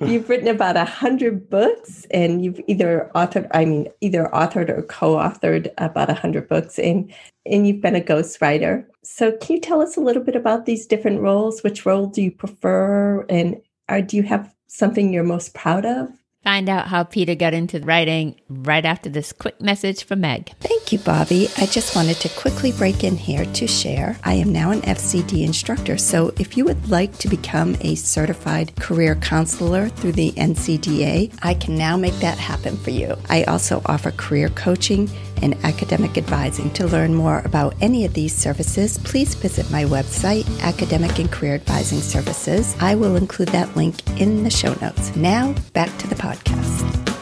[0.02, 4.82] you've written about a hundred books, and you've either authored, I mean, either authored or
[4.82, 7.12] co-authored about a hundred books, and
[7.46, 8.84] and you've been a ghostwriter.
[9.02, 11.62] So, can you tell us a little bit about these different roles?
[11.62, 16.08] Which role do you prefer, and are, do you have something you're most proud of?
[16.44, 20.52] Find out how Peter got into writing right after this quick message from Meg.
[20.60, 21.48] Thank you, Bobby.
[21.56, 24.18] I just wanted to quickly break in here to share.
[24.24, 28.76] I am now an FCD instructor, so if you would like to become a certified
[28.76, 33.16] career counselor through the NCDA, I can now make that happen for you.
[33.30, 35.08] I also offer career coaching
[35.42, 36.70] and academic advising.
[36.74, 41.54] To learn more about any of these services, please visit my website, Academic and Career
[41.54, 42.76] Advising Services.
[42.80, 45.14] I will include that link in the show notes.
[45.16, 47.14] Now, back to the podcast.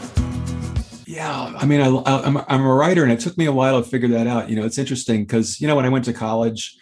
[1.05, 3.87] Yeah, I mean, I, am I'm a writer, and it took me a while to
[3.87, 4.49] figure that out.
[4.49, 6.75] You know, it's interesting because you know when I went to college,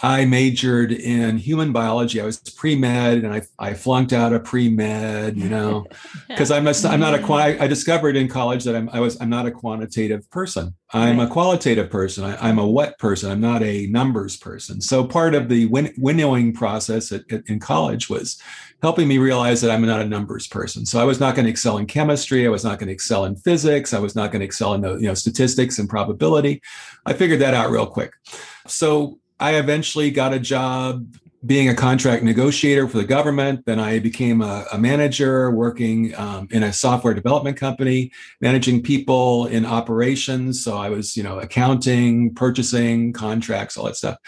[0.00, 2.20] I majored in human biology.
[2.20, 5.36] I was pre med, and I, I flunked out of pre med.
[5.36, 5.86] You know,
[6.28, 9.30] because I'm a, I'm not a I discovered in college that I'm I was I'm
[9.30, 10.74] not a quantitative person.
[10.92, 11.28] I'm right.
[11.28, 12.24] a qualitative person.
[12.24, 13.30] I, am a what person.
[13.30, 14.80] I'm not a numbers person.
[14.80, 18.40] So part of the win, winnowing process at, at, in college was
[18.82, 20.84] helping me realize that I'm not a numbers person.
[20.84, 22.46] So I was not going to excel in chemistry.
[22.46, 23.94] I was not going to excel in physics.
[23.94, 26.60] I was not going to excel in the you know statistics and probability.
[27.06, 28.12] I figured that out real quick.
[28.66, 31.06] So I eventually got a job
[31.44, 33.66] being a contract negotiator for the government.
[33.66, 39.46] Then I became a, a manager working um, in a software development company, managing people
[39.46, 40.62] in operations.
[40.62, 44.18] So I was, you know, accounting, purchasing, contracts, all that stuff.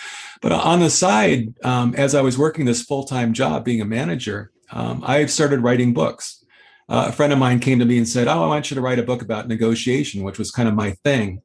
[0.42, 3.86] But on the side, um, as I was working this full time job being a
[3.86, 6.43] manager, um, I started writing books
[6.86, 8.80] uh, a friend of mine came to me and said, Oh, I want you to
[8.80, 11.40] write a book about negotiation, which was kind of my thing.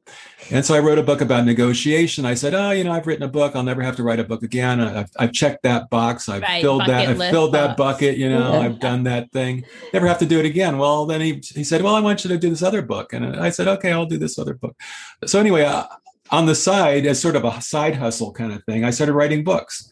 [0.50, 2.26] And so I wrote a book about negotiation.
[2.26, 3.56] I said, Oh, you know, I've written a book.
[3.56, 4.80] I'll never have to write a book again.
[4.80, 6.28] I've, I've checked that box.
[6.28, 7.08] I've right, filled that.
[7.08, 7.68] I've filled box.
[7.68, 8.18] that bucket.
[8.18, 9.64] You know, I've done that thing.
[9.94, 10.76] Never have to do it again.
[10.76, 13.14] Well, then he, he said, Well, I want you to do this other book.
[13.14, 14.76] And I said, Okay, I'll do this other book.
[15.24, 15.84] So anyway, uh,
[16.30, 19.42] on the side, as sort of a side hustle kind of thing, I started writing
[19.42, 19.90] books.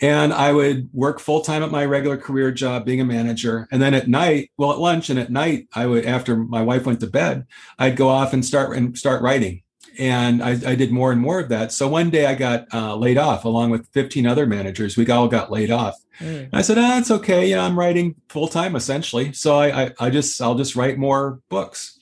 [0.00, 3.68] And I would work full time at my regular career job, being a manager.
[3.70, 6.86] And then at night, well, at lunch and at night, I would, after my wife
[6.86, 7.46] went to bed,
[7.78, 9.62] I'd go off and start and start writing.
[9.98, 11.72] And I, I did more and more of that.
[11.72, 14.96] So one day I got uh, laid off along with 15 other managers.
[14.96, 15.96] We all got laid off.
[16.20, 16.48] Mm.
[16.52, 17.48] I said, ah, it's okay.
[17.48, 19.32] You know, I'm writing full time essentially.
[19.32, 21.98] So I, I, I just, I'll just write more books.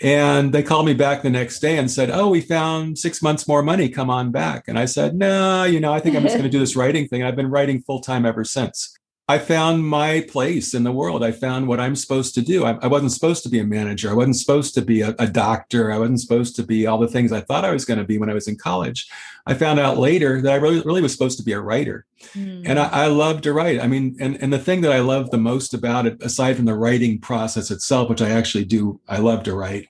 [0.00, 3.48] And they called me back the next day and said, Oh, we found six months
[3.48, 3.88] more money.
[3.88, 4.68] Come on back.
[4.68, 7.08] And I said, No, you know, I think I'm just going to do this writing
[7.08, 7.22] thing.
[7.22, 8.97] I've been writing full time ever since.
[9.30, 11.22] I found my place in the world.
[11.22, 12.64] I found what I'm supposed to do.
[12.64, 14.10] I, I wasn't supposed to be a manager.
[14.10, 15.92] I wasn't supposed to be a, a, doctor.
[15.92, 18.16] I wasn't supposed to be all the things I thought I was going to be
[18.16, 19.06] when I was in college.
[19.46, 22.06] I found out later that I really, really was supposed to be a writer.
[22.32, 22.62] Mm.
[22.66, 23.80] And I, I love to write.
[23.80, 26.64] I mean, and, and the thing that I love the most about it, aside from
[26.64, 29.88] the writing process itself, which I actually do, I love to write,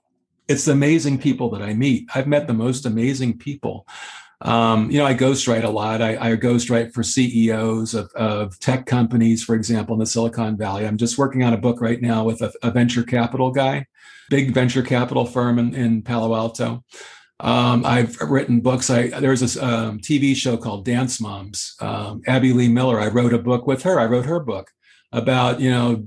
[0.48, 2.08] it's the amazing people that I meet.
[2.12, 3.86] I've met the most amazing people
[4.40, 6.00] um, you know, I ghostwrite a lot.
[6.00, 10.86] I, I ghostwrite for CEOs of, of tech companies, for example, in the Silicon Valley.
[10.86, 13.86] I'm just working on a book right now with a, a venture capital guy,
[14.30, 16.84] big venture capital firm in, in Palo Alto.
[17.40, 18.90] Um, I've written books.
[18.90, 21.76] I there's a um, TV show called Dance Moms.
[21.80, 23.00] Um, Abby Lee Miller.
[23.00, 24.00] I wrote a book with her.
[24.00, 24.70] I wrote her book
[25.12, 26.04] about you know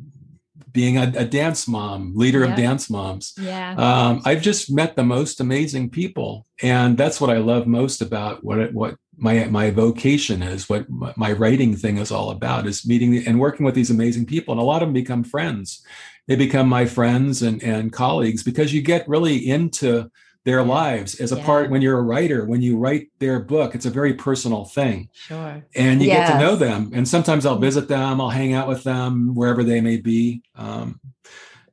[0.71, 2.51] being a, a dance mom, leader yeah.
[2.51, 3.33] of dance moms.
[3.37, 3.75] Yeah.
[3.75, 8.43] Um, I've just met the most amazing people, and that's what I love most about
[8.43, 12.87] what it, what my my vocation is what my writing thing is all about is
[12.87, 15.85] meeting and working with these amazing people and a lot of them become friends
[16.27, 20.09] they become my friends and and colleagues because you get really into
[20.43, 21.45] their lives as a yeah.
[21.45, 25.07] part when you're a writer when you write their book it's a very personal thing
[25.13, 26.29] sure and you yes.
[26.29, 29.63] get to know them and sometimes i'll visit them i'll hang out with them wherever
[29.63, 30.99] they may be um,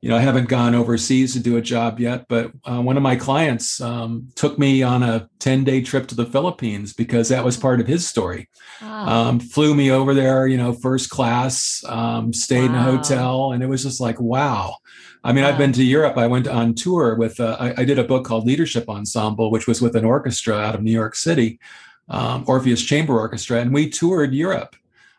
[0.01, 3.03] you know, I haven't gone overseas to do a job yet, but uh, one of
[3.03, 7.43] my clients um, took me on a 10 day trip to the Philippines because that
[7.43, 8.47] was part of his story.
[8.81, 8.87] Oh.
[8.87, 12.75] Um, flew me over there, you know, first class, um, stayed wow.
[12.75, 14.77] in a hotel, and it was just like, wow.
[15.23, 15.49] I mean, wow.
[15.49, 16.17] I've been to Europe.
[16.17, 19.67] I went on tour with, uh, I, I, did a book called Leadership Ensemble, which
[19.67, 21.59] was with an orchestra out of New York City,
[22.07, 24.75] um, Orpheus Chamber Orchestra, and we toured Europe.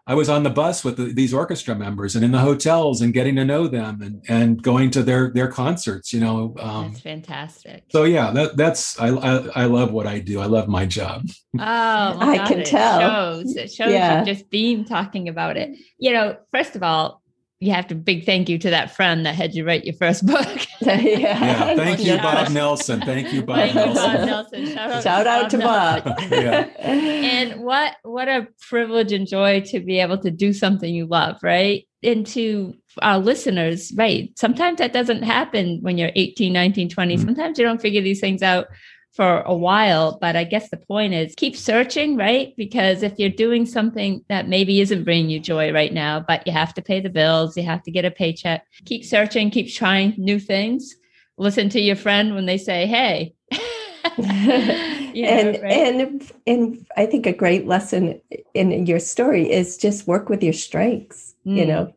[0.07, 3.13] I was on the bus with the, these orchestra members and in the hotels and
[3.13, 6.13] getting to know them and, and going to their their concerts.
[6.13, 7.85] You know, um, that's fantastic.
[7.91, 10.41] So yeah, that, that's I, I, I love what I do.
[10.41, 11.29] I love my job.
[11.57, 13.01] Oh, I God, can it tell.
[13.01, 14.21] Shows it shows yeah.
[14.21, 15.79] you just being talking about it.
[15.99, 17.20] You know, first of all,
[17.61, 20.25] you have to big thank you to that friend that had you write your first
[20.27, 20.47] book.
[20.81, 20.99] yeah.
[20.99, 21.77] yeah.
[21.77, 23.03] Thank you, Bob Nelson.
[23.03, 24.11] Thank you, Bob thank Nelson.
[24.11, 24.67] You, Bob Nelson.
[24.67, 26.05] Shout out, Shout out to Bob.
[26.05, 26.21] Bob.
[26.31, 26.69] yeah.
[26.79, 31.37] And what what a privilege and joy to be able to do something you love,
[31.43, 31.87] right?
[32.03, 34.33] And to our listeners, right?
[34.39, 37.15] Sometimes that doesn't happen when you're 18, 19, 20.
[37.15, 37.25] Mm-hmm.
[37.27, 38.69] Sometimes you don't figure these things out
[39.13, 40.19] for a while.
[40.21, 42.55] But I guess the point is keep searching, right?
[42.57, 46.53] Because if you're doing something that maybe isn't bringing you joy right now, but you
[46.53, 50.15] have to pay the bills, you have to get a paycheck, keep searching, keep trying
[50.17, 50.95] new things.
[51.39, 53.35] Listen to your friend when they say, hey,
[54.19, 55.73] and right?
[55.73, 58.21] and and I think a great lesson
[58.55, 61.35] in your story is just work with your strengths.
[61.47, 61.57] Mm.
[61.57, 61.95] You know,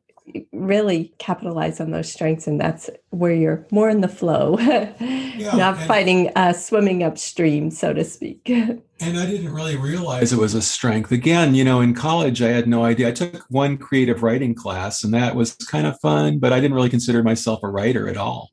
[0.51, 4.57] really capitalize on those strengths and that's where you're more in the flow.
[5.36, 8.49] Yeah, not fighting uh, swimming upstream so to speak.
[8.99, 11.12] And i didn't really realize it was a strength.
[11.12, 13.09] Again you know in college i had no idea.
[13.09, 16.75] I took one creative writing class and that was kind of fun but i didn't
[16.75, 18.51] really consider myself a writer at all.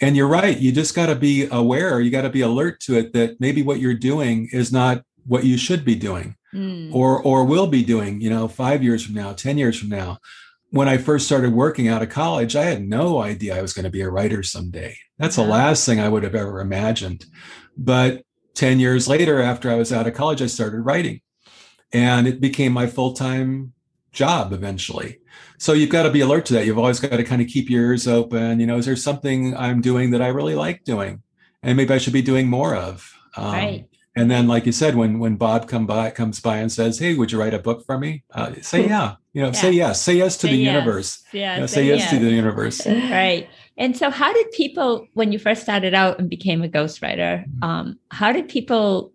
[0.00, 2.96] And you're right you just got to be aware you got to be alert to
[2.96, 6.94] it that maybe what you're doing is not what you should be doing mm.
[6.94, 10.18] or or will be doing you know 5 years from now 10 years from now
[10.70, 13.84] when I first started working out of college, I had no idea I was going
[13.84, 14.96] to be a writer someday.
[15.18, 17.24] That's the last thing I would have ever imagined.
[17.76, 18.22] But
[18.54, 21.20] 10 years later, after I was out of college, I started writing
[21.92, 23.72] and it became my full time
[24.12, 25.18] job eventually.
[25.58, 26.66] So you've got to be alert to that.
[26.66, 28.60] You've always got to kind of keep your ears open.
[28.60, 31.22] You know, is there something I'm doing that I really like doing?
[31.62, 33.12] And maybe I should be doing more of.
[33.36, 33.88] Um, right.
[34.14, 37.14] And then, like you said, when when Bob come by comes by and says, "Hey,
[37.14, 39.14] would you write a book for me?" Uh, say yeah.
[39.38, 39.60] You know, yeah.
[39.60, 40.02] say yes.
[40.02, 40.74] Say yes to say the yes.
[40.74, 41.22] universe.
[41.32, 41.54] Yeah.
[41.54, 42.84] You know, say, say yes, yes, to the universe.
[42.84, 43.48] Right.
[43.76, 47.62] And so, how did people, when you first started out and became a ghostwriter, mm-hmm.
[47.62, 49.12] um, how did people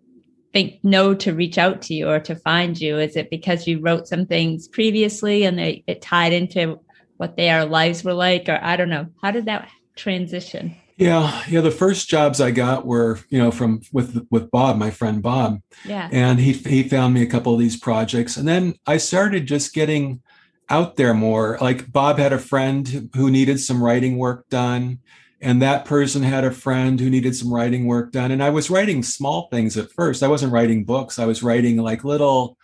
[0.54, 2.98] think know to reach out to you or to find you?
[2.98, 6.80] Is it because you wrote some things previously and they it tied into
[7.18, 9.08] what their lives were like, or I don't know?
[9.20, 10.74] How did that transition?
[10.96, 11.60] Yeah, yeah.
[11.60, 15.60] The first jobs I got were, you know, from with with Bob, my friend Bob.
[15.84, 16.08] Yeah.
[16.12, 19.74] And he he found me a couple of these projects, and then I started just
[19.74, 20.22] getting
[20.68, 21.58] out there more.
[21.60, 25.00] Like Bob had a friend who needed some writing work done,
[25.40, 28.30] and that person had a friend who needed some writing work done.
[28.30, 30.22] And I was writing small things at first.
[30.22, 31.18] I wasn't writing books.
[31.18, 32.56] I was writing like little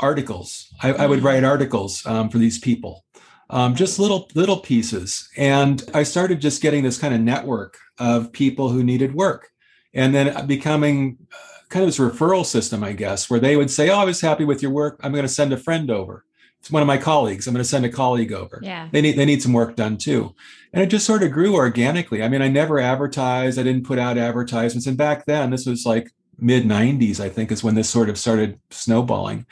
[0.00, 0.72] articles.
[0.82, 1.24] I, I would mm.
[1.24, 3.04] write articles um, for these people
[3.50, 5.28] um, just little little pieces.
[5.36, 9.48] And I started just getting this kind of network of people who needed work,
[9.94, 11.36] and then becoming uh,
[11.68, 14.44] kind of this referral system, I guess, where they would say, "Oh, I was happy
[14.44, 15.00] with your work.
[15.02, 16.24] I'm going to send a friend over."
[16.60, 17.46] It's one of my colleagues.
[17.46, 18.58] I'm going to send a colleague over.
[18.62, 18.88] Yeah.
[18.90, 20.34] They need they need some work done too.
[20.72, 22.22] And it just sort of grew organically.
[22.22, 23.58] I mean, I never advertised.
[23.58, 24.86] I didn't put out advertisements.
[24.86, 28.18] And back then, this was like mid 90s, I think, is when this sort of
[28.18, 29.46] started snowballing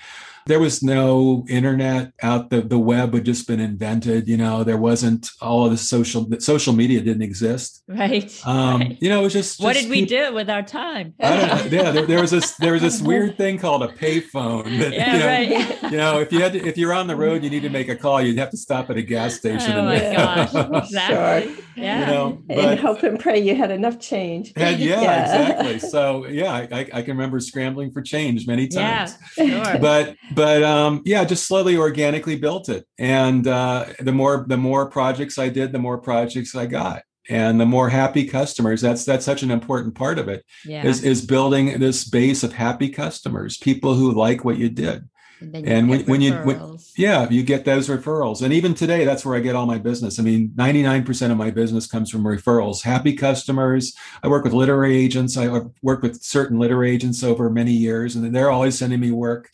[0.46, 4.76] there was no internet out the the web had just been invented you know there
[4.76, 7.82] wasn't all of the social social media didn't exist.
[7.88, 8.98] Right, um, right.
[9.00, 11.14] you know it was just, what did we do with our time?
[11.20, 11.82] I don't know.
[11.82, 15.12] yeah there, there, was this there was this weird thing called a payphone that yeah,
[15.12, 15.82] you, know, right.
[15.92, 17.88] you know if you had to, if you're on the road you need to make
[17.88, 20.54] a call you'd have to stop at a gas station oh my gosh.
[20.84, 21.54] exactly.
[21.54, 21.64] Sure.
[21.76, 22.00] yeah.
[22.00, 24.52] You know but, and hope and pray you had enough change.
[24.56, 25.78] Had, yeah, yeah, exactly.
[25.94, 29.16] So yeah I, I, can remember scrambling for change many times.
[29.36, 29.78] yeah, sure.
[29.80, 32.86] but but um, yeah, just slowly organically built it.
[32.98, 37.02] And uh, the more the more projects I did, the more projects I got.
[37.30, 40.44] And the more happy customers, that's that's such an important part of it.
[40.64, 40.86] Yeah.
[40.86, 45.08] Is is building this base of happy customers, people who like what you did.
[45.40, 49.26] And, and when, when, you when, yeah you get those referrals and even today that's
[49.26, 52.82] where i get all my business i mean 99% of my business comes from referrals
[52.82, 55.48] happy customers i work with literary agents i
[55.82, 59.50] work with certain literary agents over many years and they're always sending me work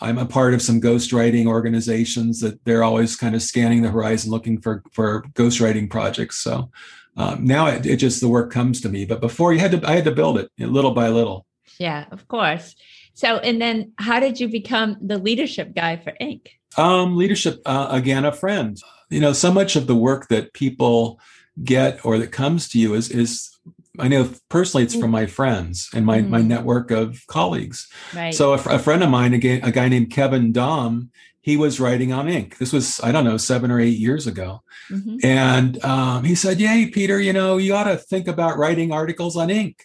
[0.00, 4.30] i'm a part of some ghostwriting organizations that they're always kind of scanning the horizon
[4.30, 6.70] looking for for ghostwriting projects so
[7.16, 9.88] um, now it, it just the work comes to me but before you had to
[9.88, 11.46] i had to build it little by little
[11.78, 12.74] yeah of course
[13.14, 16.48] so, and then how did you become the leadership guy for Inc?
[16.76, 18.76] Um, leadership, uh, again, a friend.
[19.08, 21.20] You know, so much of the work that people
[21.62, 23.53] get or that comes to you is is
[23.98, 26.30] I know personally it's from my friends and my mm-hmm.
[26.30, 27.88] my network of colleagues.
[28.14, 28.34] Right.
[28.34, 32.12] So a, a, friend of mine, again, a guy named Kevin Daum, he was writing
[32.12, 32.58] on Inc.
[32.58, 35.18] This was I don't know seven or eight years ago, mm-hmm.
[35.22, 39.36] and um, he said, "Yay, Peter, you know you ought to think about writing articles
[39.36, 39.76] on Inc."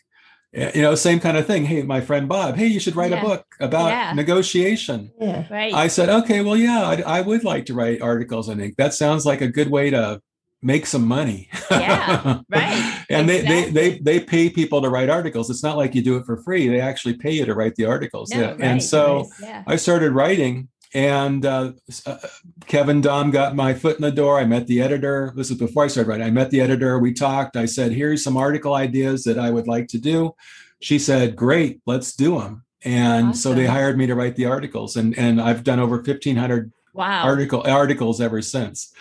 [0.51, 3.21] you know same kind of thing hey my friend bob hey you should write yeah.
[3.21, 4.13] a book about yeah.
[4.13, 5.45] negotiation yeah.
[5.51, 8.75] right i said okay well yeah I, I, would like to write articles on Inc.
[8.77, 10.21] that sounds like a good way to
[10.63, 13.71] make some money yeah right and exactly.
[13.71, 16.25] they, they they they pay people to write articles it's not like you do it
[16.25, 19.27] for free they actually pay you to write the articles no, yeah right, and so
[19.41, 21.73] right, i started writing and uh,
[22.05, 22.17] uh,
[22.65, 24.39] Kevin Daum got my foot in the door.
[24.39, 25.31] I met the editor.
[25.35, 26.25] This is before I started writing.
[26.25, 26.97] I met the editor.
[26.97, 27.55] We talked.
[27.55, 30.35] I said, "Here's some article ideas that I would like to do."
[30.79, 33.39] She said, "Great, let's do them." And awesome.
[33.39, 37.23] so they hired me to write the articles, and and I've done over 1,500 wow.
[37.23, 38.91] article articles ever since.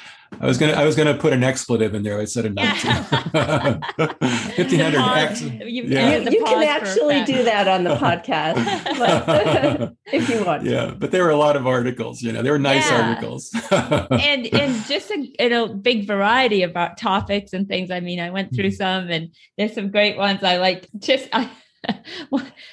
[0.41, 2.21] I was gonna I was gonna put an expletive in there.
[2.21, 2.93] I said a nineteen.
[4.53, 5.43] Fifteen hundred X.
[5.43, 6.19] You, yeah.
[6.19, 10.65] you, you can actually do that on the podcast if you want.
[10.65, 12.23] Yeah, but there were a lot of articles.
[12.23, 13.09] You know, there were nice yeah.
[13.09, 13.51] articles.
[13.71, 17.91] and and just a, a big variety about topics and things.
[17.91, 18.77] I mean, I went through mm-hmm.
[18.77, 20.45] some, and there's some great ones.
[20.45, 21.51] I like just I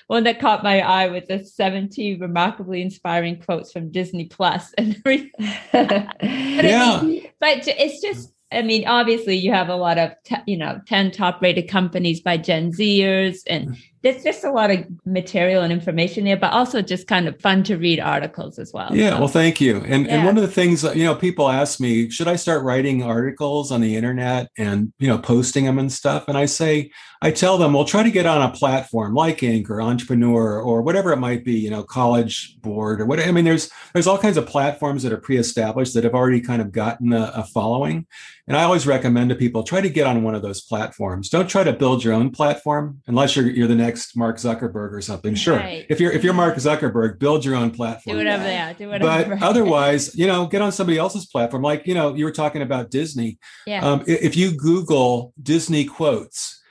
[0.08, 4.95] one that caught my eye was the 70 remarkably inspiring quotes from Disney Plus and
[5.06, 5.32] everything.
[5.72, 6.99] but, yeah.
[7.01, 10.56] I mean, but it's just I mean, obviously, you have a lot of, t- you
[10.56, 13.76] know, 10 top rated companies by Gen Zers, and
[14.06, 17.64] there's just a lot of material and information there, but also just kind of fun
[17.64, 18.95] to read articles as well.
[18.95, 19.78] Yeah, so, well, thank you.
[19.78, 20.14] And yeah.
[20.14, 23.72] and one of the things you know, people ask me, should I start writing articles
[23.72, 26.28] on the internet and you know, posting them and stuff?
[26.28, 26.91] And I say,
[27.24, 29.72] I tell them, well, try to get on a platform like Inc.
[29.72, 33.20] or Entrepreneur or whatever it might be, you know, College Board or what.
[33.20, 36.62] I mean, there's there's all kinds of platforms that are pre-established that have already kind
[36.62, 38.06] of gotten a, a following.
[38.47, 41.30] And I always recommend to people try to get on one of those platforms.
[41.30, 44.91] Don't try to build your own platform unless you're you're the next next Mark Zuckerberg
[44.91, 45.36] or something.
[45.36, 45.56] Sure.
[45.56, 45.86] Right.
[45.89, 48.16] If you're if you're Mark Zuckerberg, build your own platform.
[48.16, 48.74] Do whatever they are.
[48.74, 49.36] Do whatever.
[49.36, 51.64] But otherwise, you know, get on somebody else's platform.
[51.64, 53.39] Like, you know, you were talking about Disney.
[53.66, 53.86] Yeah.
[53.86, 56.62] Um, if you Google Disney quotes,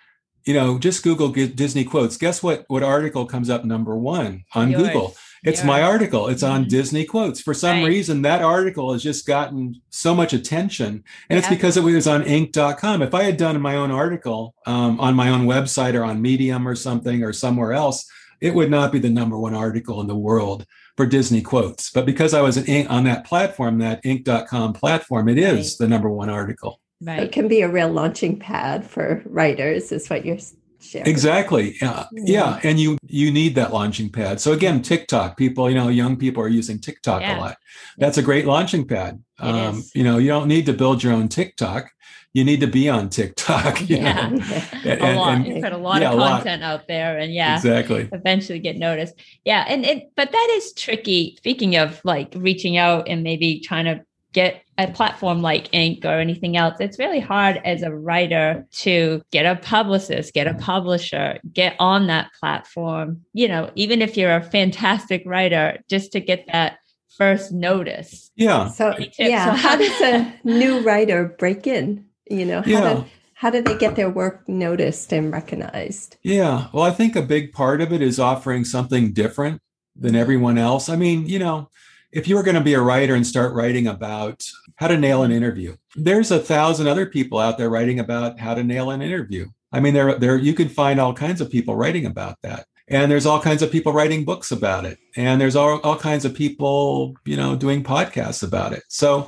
[0.44, 2.16] you know, just Google Disney quotes.
[2.16, 2.64] Guess what?
[2.68, 4.82] What article comes up number one on Yours.
[4.82, 5.14] Google?
[5.44, 6.28] It's my article.
[6.28, 6.68] It's on mm-hmm.
[6.68, 7.40] Disney quotes.
[7.40, 7.88] For some right.
[7.88, 11.38] reason, that article has just gotten so much attention, and yeah.
[11.38, 13.02] it's because it was on Inc.com.
[13.02, 16.66] If I had done my own article um, on my own website or on Medium
[16.66, 18.06] or something or somewhere else,
[18.40, 20.66] it would not be the number one article in the world
[20.96, 21.90] for Disney quotes.
[21.90, 25.84] But because I was on that platform, that Inc.com platform, it is right.
[25.84, 26.80] the number one article.
[27.00, 27.24] Right.
[27.24, 30.38] it can be a real launching pad for writers, is what you're
[30.84, 31.02] Share.
[31.06, 31.76] Exactly.
[31.80, 32.06] Yeah.
[32.12, 32.60] yeah.
[32.62, 34.40] And you you need that launching pad.
[34.40, 37.38] So again, TikTok, people, you know, young people are using TikTok yeah.
[37.38, 37.56] a lot.
[37.98, 39.22] That's a great launching pad.
[39.38, 41.90] Um, you know, you don't need to build your own TikTok.
[42.34, 43.80] You need to be on TikTok.
[43.88, 44.28] yeah.
[44.84, 45.34] and, a lot.
[45.34, 47.56] And, you put a lot yeah, of content out there and yeah.
[47.56, 48.08] Exactly.
[48.12, 49.14] Eventually get noticed.
[49.44, 49.64] Yeah.
[49.66, 51.36] And it but that is tricky.
[51.38, 54.04] Speaking of like reaching out and maybe trying to
[54.34, 56.04] get a platform like Inc.
[56.04, 60.54] or anything else, it's really hard as a writer to get a publicist, get a
[60.54, 63.24] publisher, get on that platform.
[63.32, 66.78] You know, even if you're a fantastic writer, just to get that
[67.16, 68.30] first notice.
[68.34, 68.68] Yeah.
[68.68, 69.46] So, yeah.
[69.46, 72.04] So, how does a new writer break in?
[72.28, 72.94] You know, how, yeah.
[72.94, 73.04] do,
[73.34, 76.16] how do they get their work noticed and recognized?
[76.22, 76.66] Yeah.
[76.72, 79.60] Well, I think a big part of it is offering something different
[79.96, 80.88] than everyone else.
[80.88, 81.68] I mean, you know,
[82.14, 85.24] if you were going to be a writer and start writing about how to nail
[85.24, 89.02] an interview, there's a thousand other people out there writing about how to nail an
[89.02, 89.48] interview.
[89.72, 92.66] I mean, there, there you can find all kinds of people writing about that.
[92.86, 94.98] And there's all kinds of people writing books about it.
[95.16, 98.84] And there's all, all kinds of people, you know, doing podcasts about it.
[98.88, 99.26] So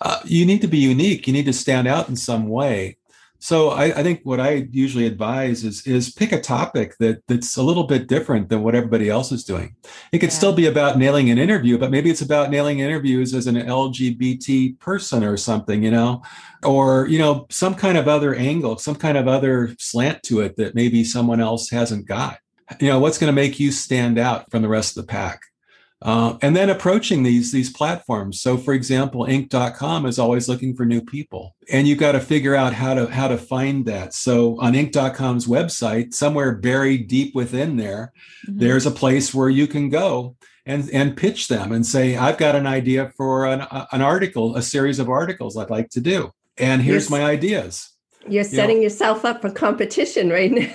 [0.00, 1.26] uh, you need to be unique.
[1.26, 2.96] You need to stand out in some way.
[3.42, 7.56] So I, I, think what I usually advise is is pick a topic that that's
[7.56, 9.74] a little bit different than what everybody else is doing.
[10.12, 10.36] It could yeah.
[10.36, 14.78] still be about nailing an interview, but maybe it's about nailing interviews as an LGBT
[14.78, 16.22] person or something, you know,
[16.62, 20.54] or you know some kind of other angle, some kind of other slant to it
[20.54, 22.38] that maybe someone else hasn't got.
[22.78, 25.40] You know, what's going to make you stand out from the rest of the pack?
[26.04, 28.40] Uh, and then approaching these these platforms.
[28.40, 32.56] So, for example, Inc.com is always looking for new people, and you've got to figure
[32.56, 34.12] out how to how to find that.
[34.12, 38.12] So, on Inc.com's website, somewhere buried deep within there,
[38.46, 38.58] mm-hmm.
[38.58, 40.34] there's a place where you can go
[40.66, 44.62] and and pitch them and say, "I've got an idea for an, an article, a
[44.62, 47.10] series of articles I'd like to do, and here's yes.
[47.10, 47.90] my ideas."
[48.28, 50.72] You're setting you know, yourself up for competition right now.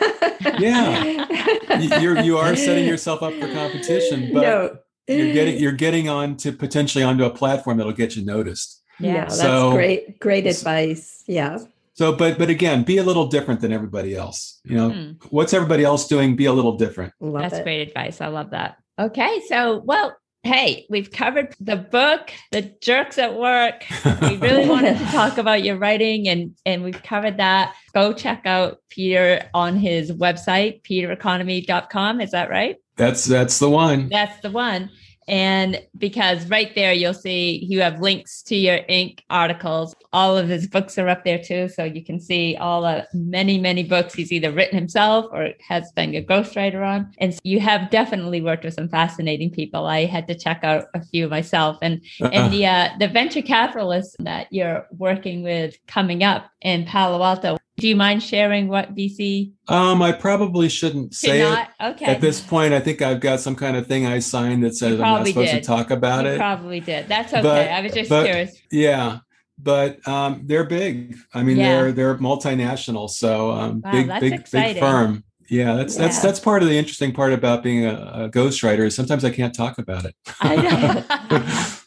[0.57, 4.41] yeah, you're you are setting yourself up for competition, but.
[4.41, 4.77] No
[5.07, 8.83] you're getting you're getting on to potentially onto a platform that'll get you noticed.
[8.99, 10.19] Yeah, that's great.
[10.19, 11.23] Great advice.
[11.27, 11.59] Yeah.
[11.93, 14.59] So, but but again, be a little different than everybody else.
[14.63, 15.17] You know, mm.
[15.29, 16.35] what's everybody else doing?
[16.35, 17.13] Be a little different.
[17.19, 17.63] Love that's it.
[17.63, 18.21] great advice.
[18.21, 18.77] I love that.
[18.99, 23.83] Okay, so well, hey, we've covered the book, the jerks at work.
[24.21, 27.75] We really wanted to talk about your writing and and we've covered that.
[27.93, 32.21] Go check out Peter on his website, petereconomy.com.
[32.21, 32.77] Is that right?
[32.97, 34.09] That's that's the one.
[34.09, 34.89] That's the one.
[35.29, 39.19] And because right there, you'll see you have links to your Inc.
[39.29, 39.93] articles.
[40.13, 41.67] All of his books are up there too.
[41.67, 45.91] So you can see all the many, many books he's either written himself or has
[45.91, 47.11] been a ghostwriter on.
[47.17, 49.85] And so you have definitely worked with some fascinating people.
[49.85, 51.77] I had to check out a few myself.
[51.81, 52.29] And, uh-uh.
[52.31, 57.57] and the, uh, the venture capitalists that you're working with coming up in Palo Alto,
[57.77, 59.51] do you mind sharing what VC?
[59.67, 61.69] Um, I probably shouldn't say not?
[61.79, 61.83] it.
[61.91, 62.05] Okay.
[62.05, 64.93] At this point, I think I've got some kind of thing I signed that says
[64.93, 65.61] I'm not supposed did.
[65.61, 66.37] to talk about you it.
[66.37, 67.07] Probably did.
[67.07, 67.43] That's okay.
[67.43, 68.59] But, I was just but, curious.
[68.71, 69.19] Yeah,
[69.59, 71.17] but um, they're big.
[71.35, 71.81] I mean, yeah.
[71.81, 73.09] they're they're multinational.
[73.09, 74.73] So um, wow, big big exciting.
[74.73, 75.23] big firm.
[75.47, 76.01] Yeah, that's yeah.
[76.01, 78.87] that's that's part of the interesting part about being a, a ghostwriter.
[78.87, 80.15] Is sometimes I can't talk about it.
[80.41, 81.03] I know.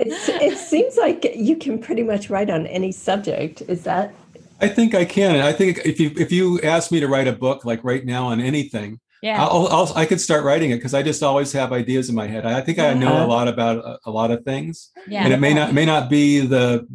[0.00, 3.62] it seems like you can pretty much write on any subject.
[3.62, 4.12] Is that
[4.60, 5.36] I think I can.
[5.36, 8.26] I think if you if you ask me to write a book like right now
[8.26, 11.72] on anything, yeah, I'll, I'll i could start writing it because I just always have
[11.72, 12.46] ideas in my head.
[12.46, 13.26] I think I know a uh-huh.
[13.26, 16.40] lot about a, a lot of things, yeah, and it may not may not be
[16.40, 16.86] the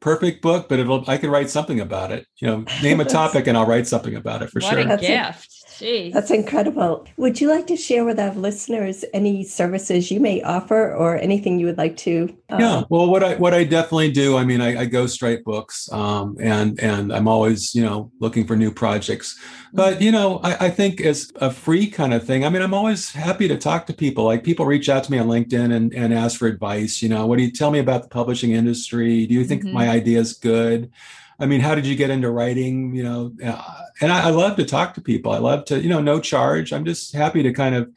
[0.00, 2.26] perfect book, but it'll I could write something about it.
[2.36, 4.86] You know, name a topic and I'll write something about it for what sure.
[4.86, 5.57] What a gift!
[5.78, 6.12] Jeez.
[6.12, 7.06] That's incredible.
[7.18, 11.60] Would you like to share with our listeners any services you may offer or anything
[11.60, 12.36] you would like to?
[12.48, 12.60] Um...
[12.60, 14.36] Yeah, well, what I what I definitely do.
[14.36, 18.56] I mean, I, I straight books, um, and and I'm always you know looking for
[18.56, 19.38] new projects.
[19.72, 22.44] But you know, I, I think as a free kind of thing.
[22.44, 24.24] I mean, I'm always happy to talk to people.
[24.24, 27.02] Like people reach out to me on LinkedIn and and ask for advice.
[27.02, 29.26] You know, what do you tell me about the publishing industry?
[29.26, 29.74] Do you think mm-hmm.
[29.74, 30.90] my idea is good?
[31.38, 32.94] I mean, how did you get into writing?
[32.94, 35.32] You know, uh, and I, I, love to talk to people.
[35.32, 36.72] I love to, you know, no charge.
[36.72, 37.90] I'm just happy to kind of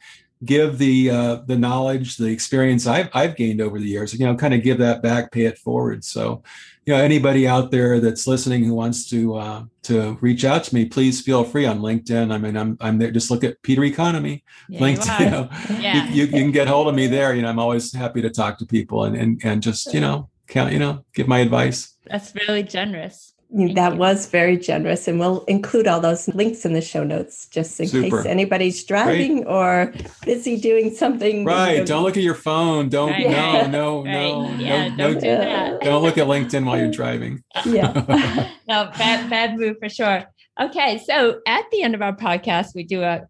[0.44, 4.14] give the uh, the knowledge, the experience I've I've gained over the years.
[4.14, 6.04] You know, kind of give that back, pay it forward.
[6.04, 6.42] So,
[6.86, 10.74] you know, anybody out there that's listening who wants to uh, to reach out to
[10.74, 12.32] me, please feel free on LinkedIn.
[12.32, 13.10] I mean, I'm I'm there.
[13.10, 15.18] Just look at Peter Economy, yeah, LinkedIn.
[15.18, 15.48] You, you know,
[15.80, 16.08] yeah.
[16.08, 17.34] you, you, you, can get hold of me there.
[17.34, 20.28] You know, I'm always happy to talk to people and and and just you know.
[20.54, 21.94] You know, give my advice.
[22.06, 23.32] That's really generous.
[23.54, 23.98] Thank that you.
[23.98, 27.86] was very generous, and we'll include all those links in the show notes just in
[27.86, 28.22] Super.
[28.22, 29.46] case anybody's driving Great.
[29.46, 29.92] or
[30.24, 31.44] busy doing something.
[31.44, 31.84] Right.
[31.84, 32.88] Don't look at your phone.
[32.88, 33.10] Don't.
[33.10, 33.30] Right.
[33.30, 33.62] No.
[33.72, 34.04] No.
[34.04, 34.12] Right.
[34.12, 34.50] No.
[34.58, 34.96] Yeah, no.
[34.96, 35.80] Don't no, do that.
[35.82, 37.42] Don't look at LinkedIn while you're driving.
[37.66, 37.92] Yeah.
[38.68, 38.90] no.
[38.96, 39.28] Bad.
[39.28, 40.24] Bad move for sure.
[40.60, 41.02] Okay.
[41.06, 43.22] So at the end of our podcast, we do a.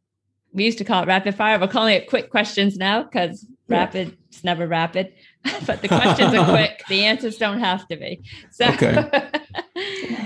[0.53, 1.59] We used to call it rapid fire.
[1.59, 4.15] We're calling it quick questions now because rapid yeah.
[4.29, 5.13] it's never rapid.
[5.67, 6.83] but the questions are quick.
[6.89, 8.23] The answers don't have to be.
[8.51, 8.95] So, okay.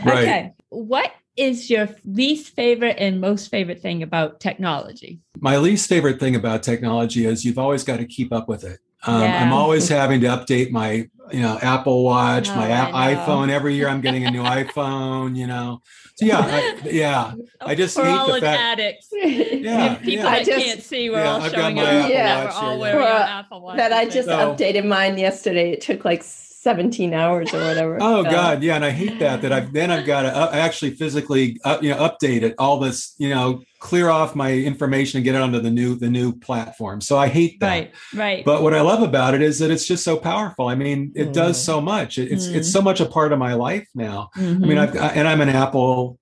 [0.05, 0.07] right.
[0.07, 0.53] okay.
[0.69, 5.21] What is your least favorite and most favorite thing about technology?
[5.39, 8.81] My least favorite thing about technology is you've always got to keep up with it.
[9.07, 9.43] Um, yeah.
[9.43, 13.51] I'm always having to update my, you know, Apple Watch, oh, my a- iPhone.
[13.51, 15.37] Every year, I'm getting a new iPhone.
[15.37, 15.83] You know,
[16.17, 17.35] so yeah, I, yeah.
[17.61, 18.61] I just we're hate all the fact.
[18.61, 19.09] addicts.
[19.67, 20.23] Yeah, people yeah.
[20.23, 22.11] that just, can't see, we're yeah, all showing up.
[22.11, 23.77] Yeah, we're all wearing well, Apple Watch.
[23.79, 25.73] That I just so, updated mine yesterday.
[25.73, 26.23] It took like
[26.67, 27.97] 17 hours or whatever.
[28.01, 28.31] Oh so.
[28.33, 29.43] God, yeah, and I hate that.
[29.43, 32.57] That I've then I've got to uh, actually physically, uh, you know, update it.
[32.59, 36.11] All this, you know, clear off my information and get it onto the new the
[36.11, 37.01] new platform.
[37.01, 37.69] So I hate that.
[37.69, 38.45] Right, right.
[38.45, 40.67] But what I love about it is that it's just so powerful.
[40.67, 41.33] I mean, it mm.
[41.33, 42.19] does so much.
[42.19, 42.57] It, it's mm.
[42.57, 44.31] it's so much a part of my life now.
[44.37, 44.65] Mm-hmm.
[44.65, 44.99] I mean, mm-hmm.
[44.99, 46.19] I've and I'm an Apple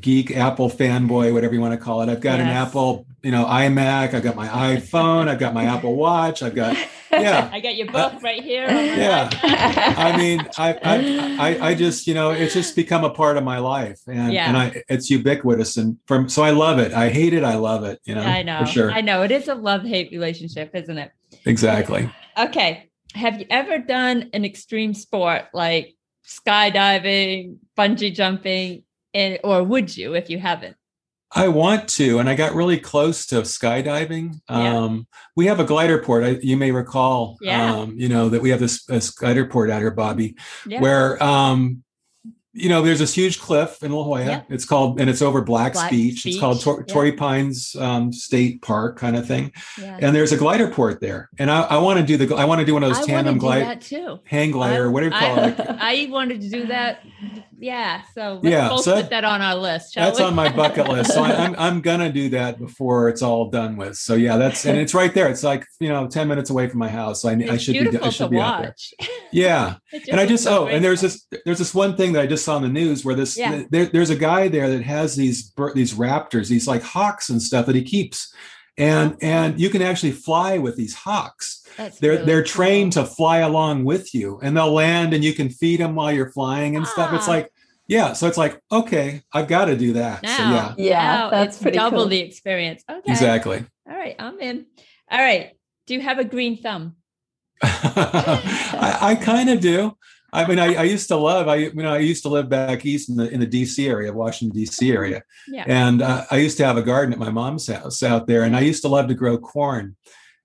[0.00, 2.46] geek apple fanboy whatever you want to call it i've got yes.
[2.46, 6.54] an apple you know imac i've got my iphone i've got my apple watch i've
[6.54, 6.74] got
[7.10, 7.48] yeah.
[7.52, 9.30] I got your book uh, right here yeah.
[9.42, 13.44] i mean I, I, I i just you know it's just become a part of
[13.44, 14.48] my life and yeah.
[14.48, 16.92] and i it's ubiquitous and from so i love it.
[16.92, 18.60] I hate it i love it you know i know.
[18.60, 18.90] for sure.
[18.90, 19.22] I know.
[19.22, 21.10] It is a love hate relationship isn't it?
[21.44, 22.10] Exactly.
[22.38, 22.90] Okay.
[23.14, 25.94] Have you ever done an extreme sport like
[26.26, 28.82] skydiving bungee jumping
[29.14, 30.76] and or would you if you haven't?
[31.34, 34.40] I want to, and I got really close to skydiving.
[34.48, 34.78] Yeah.
[34.78, 36.24] Um, we have a glider port.
[36.24, 37.74] I, you may recall, Yeah.
[37.74, 40.80] um, you know, that we have this, this glider port out here, Bobby, Yeah.
[40.80, 41.82] where, um,
[42.58, 44.46] you know, there's this huge cliff in La Jolla.
[44.48, 46.24] It's called, and it's over Black's Black's Beach.
[46.24, 46.84] It's called Beach, Tor-.
[46.84, 49.52] Torrey Pines um, State Park kind of thing.
[49.82, 51.28] And there's a glider port there.
[51.38, 53.06] And I, I want to do the, I want to do one of those to
[53.06, 54.20] tandem do glide, that too.
[54.24, 55.60] hang glider, I- whatever you call I, it.
[55.80, 57.00] I wanted to do that.
[57.58, 58.02] Yeah.
[58.14, 59.94] So Yeah, so put that- on our list.
[59.94, 60.24] That's we?
[60.24, 61.12] on my bucket list.
[61.12, 63.96] So I, I'm I'm gonna do that before it's all done with.
[63.96, 65.28] So yeah, that's and it's right there.
[65.28, 67.22] It's like you know, ten minutes away from my house.
[67.22, 68.68] So I, I should be I should be out there.
[68.68, 68.94] watch.
[69.32, 69.74] Yeah,
[70.08, 72.44] and I just so oh, and there's this there's this one thing that I just
[72.44, 73.64] saw in the news where this Yeah.
[73.70, 77.66] there, there's a guy there that has these these raptors, these like hawks and stuff
[77.66, 78.32] that he keeps,
[78.78, 81.66] and and you can actually fly with these hawks.
[81.76, 82.48] That's They're really they're cool.
[82.48, 86.12] trained to fly along with you, and they'll land, and you can feed them while
[86.12, 87.12] you're flying and stuff.
[87.12, 87.32] It's Ah.
[87.32, 87.52] like
[87.88, 90.20] yeah, so it's like okay, I've got to do that.
[90.26, 90.74] So yeah.
[90.76, 92.08] Yeah, now that's it's pretty double cool.
[92.08, 92.82] the experience.
[92.90, 93.10] Okay.
[93.12, 93.64] Exactly.
[93.88, 94.66] All right, I'm in.
[95.10, 95.52] All right.
[95.86, 96.96] Do you have a green thumb?
[97.62, 99.96] I, I kind of do.
[100.36, 101.48] I mean, I, I used to love.
[101.48, 103.86] I you know, I used to live back east in the in the D.C.
[103.88, 104.90] area, Washington D.C.
[104.92, 105.64] area, Yeah.
[105.66, 108.54] and uh, I used to have a garden at my mom's house out there, and
[108.56, 109.96] I used to love to grow corn.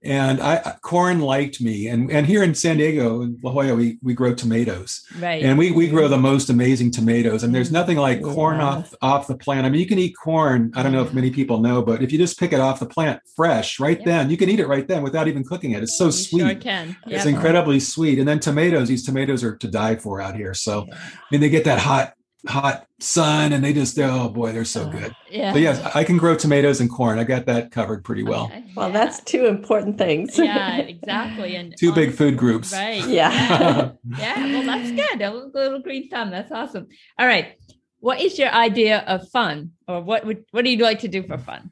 [0.04, 4.00] And I corn liked me, and and here in San Diego, in La Jolla, we
[4.02, 5.44] we grow tomatoes, Right.
[5.44, 7.44] and we we grow the most amazing tomatoes.
[7.44, 9.68] And there's Mm, nothing like corn off off the plant.
[9.68, 10.72] I mean, you can eat corn.
[10.76, 12.88] I don't know if many people know, but if you just pick it off the
[12.88, 14.06] plant fresh, right Yeah.
[14.06, 15.84] then you can eat it right then without even cooking it.
[15.84, 16.40] It's so You sweet.
[16.42, 16.96] Sure can.
[17.06, 17.32] It's Yeah.
[17.32, 18.18] incredibly sweet.
[18.18, 20.56] And then tomatoes, these tomatoes are to die for out here.
[20.56, 20.96] So, I
[21.32, 22.14] mean, they get that hot,
[22.48, 25.16] hot sun and they just, oh boy, they're so good.
[25.30, 25.54] Yeah.
[25.54, 27.20] So, yes, I can grow tomatoes and corn.
[27.20, 28.46] I got that covered pretty well.
[28.46, 28.64] Okay.
[28.76, 28.94] Well, Yeah.
[28.94, 30.38] that's two important things.
[30.38, 31.56] yeah, exactly.
[31.56, 32.74] And Two on- big food groups.
[32.74, 33.06] Right.
[33.08, 33.92] Yeah.
[34.18, 34.46] yeah.
[34.46, 35.22] Well, that's good.
[35.22, 36.32] A little, little green thumb.
[36.32, 36.88] That's awesome.
[37.20, 37.54] All right.
[38.00, 41.22] What is your idea of fun, or what would what do you like to do
[41.22, 41.72] for fun?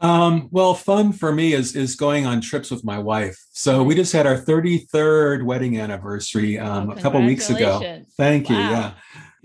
[0.00, 3.38] Um, well, fun for me is is going on trips with my wife.
[3.52, 7.72] So we just had our 33rd wedding anniversary um, Oh, a couple weeks ago.
[7.80, 8.14] congratulations.
[8.16, 8.56] Thank you.
[8.56, 8.70] Wow.
[8.70, 8.92] Yeah.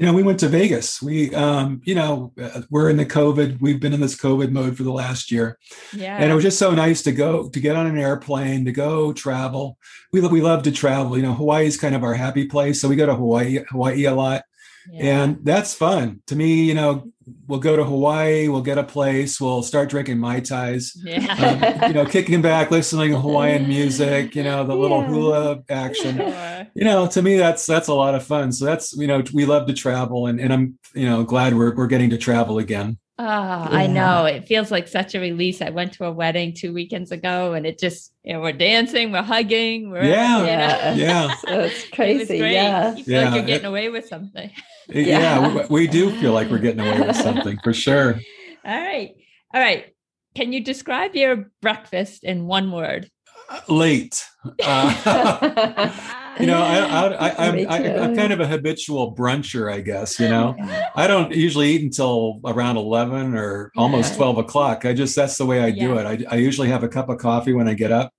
[0.02, 1.00] You know, we went to Vegas.
[1.00, 3.62] We, um, you know, uh, we're in the COVID.
[3.62, 5.60] We've been in this COVID mode for the last year.
[5.94, 6.18] Yeah.
[6.18, 9.14] and it was just so nice to go to get on an airplane to go
[9.14, 9.78] travel
[10.12, 12.88] we, we love to travel you know hawaii is kind of our happy place so
[12.90, 14.44] we go to hawaii hawaii a lot
[14.92, 15.24] Yeah.
[15.24, 17.12] and that's fun to me you know
[17.48, 21.80] we'll go to hawaii we'll get a place we'll start drinking mai tais yeah.
[21.82, 25.08] um, you know kicking back listening to hawaiian music you know the little Yeah.
[25.08, 26.68] hula action Sure.
[26.76, 29.46] you know to me that's that's a lot of fun so that's you know we
[29.46, 32.98] love to travel and, and i'm you know glad we're, we're getting to travel again
[33.24, 34.26] Ah, I know.
[34.26, 35.62] It feels like such a release.
[35.62, 39.12] I went to a wedding two weekends ago and it just, you know, we're dancing,
[39.12, 40.40] we're hugging, we're, Yeah.
[40.40, 40.94] you know, Yeah.
[40.96, 42.38] yeah So it's it was crazy.
[42.40, 42.54] great.
[42.54, 42.96] Yeah.
[42.96, 43.36] You feel like Yeah.
[43.36, 44.50] you're getting away with something.
[44.90, 45.66] yeah, Yeah.
[45.70, 48.20] we, we do feel like we're getting away with something for sure
[48.66, 49.12] All right.
[49.54, 49.94] All right.
[50.34, 53.10] Can you describe your breakfast in one word?
[53.68, 54.26] late.
[54.64, 55.90] Uh,
[56.40, 60.20] you know, I, I, I, I, I'm kind of a habitual bruncher, I guess.
[60.20, 60.56] You know,
[60.96, 64.18] I don't usually eat until around 11 or almost Yeah.
[64.18, 64.86] 12 o'clock.
[64.86, 66.06] I just, that's the way I do it.
[66.06, 68.14] I, I usually have a cup of coffee when I get up.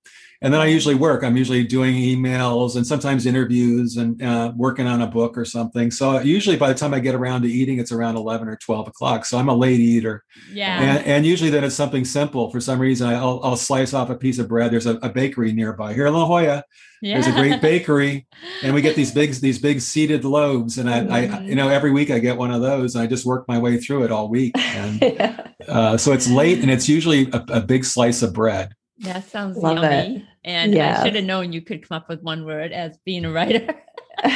[0.45, 1.23] And then I usually work.
[1.23, 5.93] I'm usually doing emails and sometimes interviews and uh, working on a book or something.
[5.93, 8.89] So usually by the time I get around to eating, it's around 11 or 12
[8.89, 9.25] o'clock.
[9.25, 10.25] So I'm a late eater.
[10.53, 10.81] Yeah.
[10.83, 12.51] And, and usually then it's something simple.
[12.51, 14.73] For some reason, I'll, I'll slice off a piece of bread.
[14.73, 16.65] There's a, a bakery nearby here in La Jolla.
[17.03, 17.21] Yeah.
[17.21, 18.27] There's a great bakery,
[18.63, 20.79] and we get these big these big seeded loaves.
[20.79, 21.49] And I, I Mm-hmm.
[21.49, 23.77] you know every week I get one of those, and I just work my way
[23.77, 24.53] through it all week.
[24.57, 25.49] And Yeah.
[25.69, 28.73] uh, so it's late, and it's usually a, a big slice of bread.
[29.01, 30.29] That sounds Love yummy.
[30.45, 31.01] And yeah.
[31.01, 33.59] I should have known you could come up with one word as being a writer.
[34.25, 34.31] you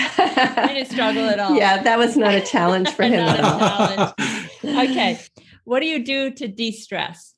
[0.69, 1.57] didn't struggle at all.
[1.57, 4.15] Yeah, that was not a challenge for him at all.
[4.65, 5.21] Okay.
[5.65, 7.35] What do you do to de-stress?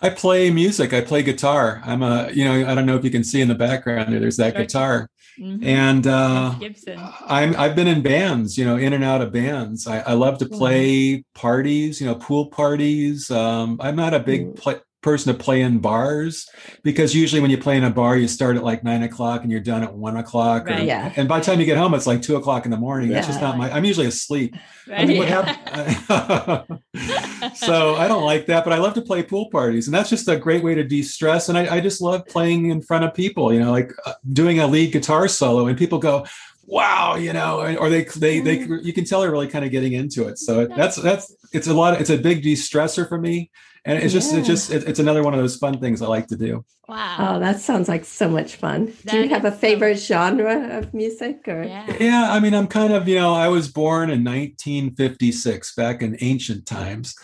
[0.00, 0.92] I play music.
[0.92, 1.82] I play guitar.
[1.84, 4.20] I'm a you know I don't know if you can see in the background there.
[4.20, 5.64] There's that guitar, Mhm.
[5.64, 6.98] and uh, Gibson.
[7.26, 9.86] I'm I've been in bands, you know, in and out of bands.
[9.86, 13.30] I, I love to play parties, you know, pool parties.
[13.30, 16.48] Um, I'm not a big pla person to play in bars
[16.82, 19.50] because usually when you play in a bar, you start at like nine o'clock and
[19.52, 20.66] you're done at one o'clock.
[20.66, 20.84] or- Right.
[20.84, 21.12] Yeah.
[21.16, 23.08] And by the time you get home, it's like two o'clock in the morning.
[23.10, 23.70] That's just not my.
[23.70, 24.56] I'm usually asleep.
[24.88, 25.00] Right?
[25.00, 26.80] I mean, what happened?
[27.54, 30.28] so I don't like that, but I love to play pool parties, and that's just
[30.28, 31.48] a great way to de-stress.
[31.48, 33.52] And I, I just love playing in front of people.
[33.52, 36.26] You know, like uh, doing a lead guitar solo, and people go,
[36.66, 39.92] "Wow!" You know, or they they they you can tell they're really kind of getting
[39.92, 40.38] into it.
[40.38, 41.94] So that's that's it's a lot.
[41.94, 43.50] Of, it's a big de-stressor for me,
[43.84, 46.36] and it's just, it's just, it's another one of those fun things I like to
[46.36, 46.64] do.
[46.88, 47.16] Wow.
[47.18, 48.86] Oh, that sounds like so much fun.
[49.04, 50.14] That Do you have a favorite so...
[50.14, 51.62] genre of music or?
[51.62, 51.96] Yeah.
[52.00, 56.16] yeah, I mean, I'm kind of, you know, I was born in 1956 back in
[56.22, 57.14] ancient times.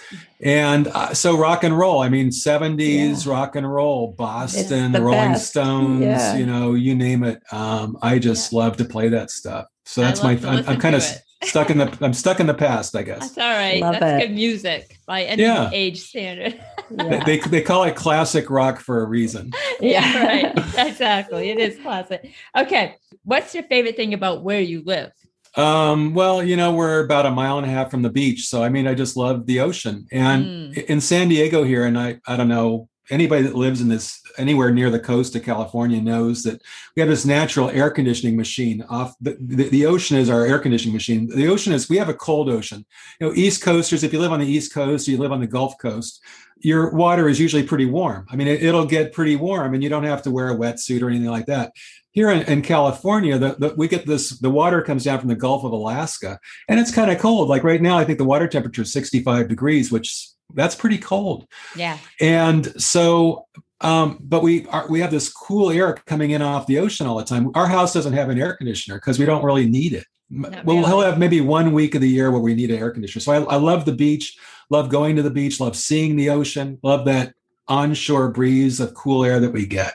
[0.43, 3.33] And uh, so rock and roll, I mean, 70s yeah.
[3.33, 5.51] rock and roll, Boston, Rolling best.
[5.51, 6.37] Stones, yeah.
[6.37, 7.43] you know, you name it.
[7.51, 8.59] Um, I just yeah.
[8.59, 9.67] love to play that stuff.
[9.87, 11.03] So that's my, I'm, I'm kind of
[11.45, 13.21] stuck in the, I'm stuck in the past, I guess.
[13.21, 13.81] That's all right.
[13.81, 14.27] Love that's it.
[14.29, 15.71] good music by any yeah.
[15.73, 16.61] age standard.
[16.91, 17.25] yeah.
[17.25, 19.53] they, they call it classic rock for a reason.
[19.81, 20.53] Yeah, right.
[20.79, 21.51] exactly.
[21.51, 22.33] It is classic.
[22.57, 22.95] Okay.
[23.25, 25.11] What's your favorite thing about where you live?
[25.57, 28.47] Um, well, you know, we're about a mile and a half from the beach.
[28.47, 30.07] So, I mean, I just love the ocean.
[30.11, 30.85] And mm.
[30.85, 34.71] in San Diego here, and I, I don't know, anybody that lives in this anywhere
[34.71, 36.63] near the coast of California knows that
[36.97, 40.59] we have this natural air conditioning machine off the, the, the, ocean is our air
[40.59, 41.29] conditioning machine.
[41.29, 42.85] The ocean is we have a cold ocean.
[43.21, 45.41] You know, East Coasters, if you live on the East Coast, or you live on
[45.41, 46.23] the Gulf Coast,
[46.59, 48.27] your water is usually pretty warm.
[48.31, 51.03] I mean, it, will get pretty warm and you don't have to wear a wetsuit
[51.03, 51.73] or anything like that.
[52.13, 55.35] Here in, in California, the, the, we get this, the water comes down from the
[55.35, 56.39] Gulf of Alaska
[56.69, 57.49] and it's kind of cold.
[57.49, 61.47] Like right now, I think the water temperature is 65 degrees, which that's pretty cold.
[61.77, 61.99] Yeah.
[62.21, 63.47] And so,
[63.81, 67.17] um, but we are, we have this cool air coming in off the ocean all
[67.17, 67.51] the time.
[67.55, 70.05] Our house doesn't have an air conditioner because we don't really need it.
[70.31, 70.89] Not well, really.
[70.89, 73.21] he'll have maybe one week of the year where we need an air conditioner.
[73.21, 74.37] So I, I love the beach,
[74.71, 77.35] love going to the beach, love seeing the ocean, love that
[77.69, 79.93] onshore breeze of cool air that we get.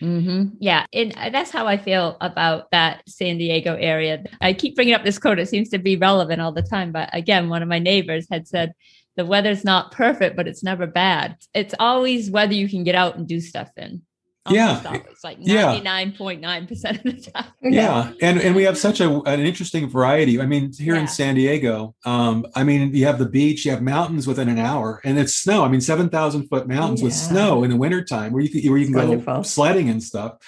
[0.00, 0.56] Mm-hmm.
[0.58, 0.86] Yeah.
[0.92, 4.24] And uh, that's how I feel about that San Diego area.
[4.40, 5.38] I keep bringing up this quote.
[5.38, 6.90] It seems to be relevant all the time.
[6.90, 8.72] But again, one of my neighbors had said,
[9.16, 11.36] the weather's not perfect, but it's never bad.
[11.54, 14.02] It's always whether you can get out and do stuff in.
[14.44, 17.52] Almost yeah, always, like ninety nine point nine percent of the time.
[17.62, 20.40] Yeah, and and we have such a an interesting variety.
[20.40, 21.02] I mean, here yeah.
[21.02, 24.58] in San Diego, um, I mean, you have the beach, you have mountains within an
[24.58, 25.64] hour, and it's snow.
[25.64, 27.04] I mean, seven thousand foot mountains yeah.
[27.04, 29.36] with snow in the wintertime where you can where you can Wonderful.
[29.36, 30.38] go sledding and stuff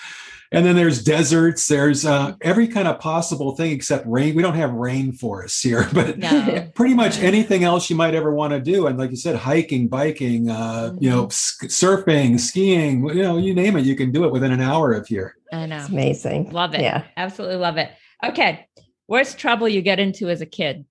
[0.52, 4.54] and then there's deserts there's uh, every kind of possible thing except rain we don't
[4.54, 6.68] have rainforests here but no.
[6.74, 9.88] pretty much anything else you might ever want to do and like you said hiking
[9.88, 11.02] biking uh, mm-hmm.
[11.02, 11.66] you know mm-hmm.
[11.66, 15.06] surfing skiing you know you name it you can do it within an hour of
[15.06, 17.90] here i know it's amazing love it yeah absolutely love it
[18.24, 18.66] okay
[19.08, 20.84] worst trouble you get into as a kid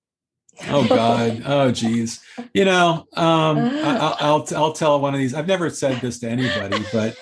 [0.68, 1.42] oh God.
[1.44, 2.22] Oh geez.
[2.52, 5.34] You know, um, I, will I'll tell one of these.
[5.34, 7.16] I've never said this to anybody, but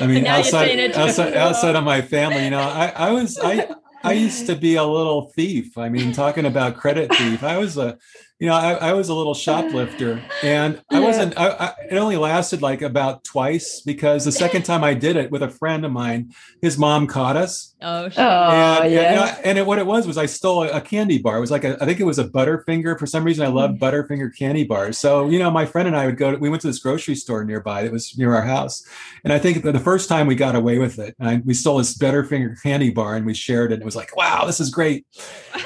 [0.00, 3.68] I mean, outside outside, outside of my family, you know, I, I was I
[4.02, 5.76] I used to be a little thief.
[5.76, 7.98] I mean, talking about credit thief, I was a
[8.38, 12.16] you know, I, I, was a little shoplifter and I wasn't, I, I, it only
[12.16, 15.90] lasted like about twice because the second time I did it with a friend of
[15.90, 16.32] mine,
[16.62, 17.74] his mom caught us.
[17.82, 18.22] Oh, sure.
[18.22, 19.00] and, oh, yeah.
[19.00, 21.36] And, you know, and it, what it was was I stole a, a, candy bar.
[21.36, 22.96] It was like, a, I think it was a Butterfinger.
[22.96, 23.78] For some reason, I love mm.
[23.80, 24.98] Butterfinger candy bars.
[24.98, 27.16] So, you know, my friend and I would go, to, we went to this grocery
[27.16, 28.86] store nearby that was near our house.
[29.24, 31.98] And I think the first time we got away with it, I, we stole this
[31.98, 33.74] Butterfinger candy bar and we shared it.
[33.74, 35.06] And it was like, wow, this is great.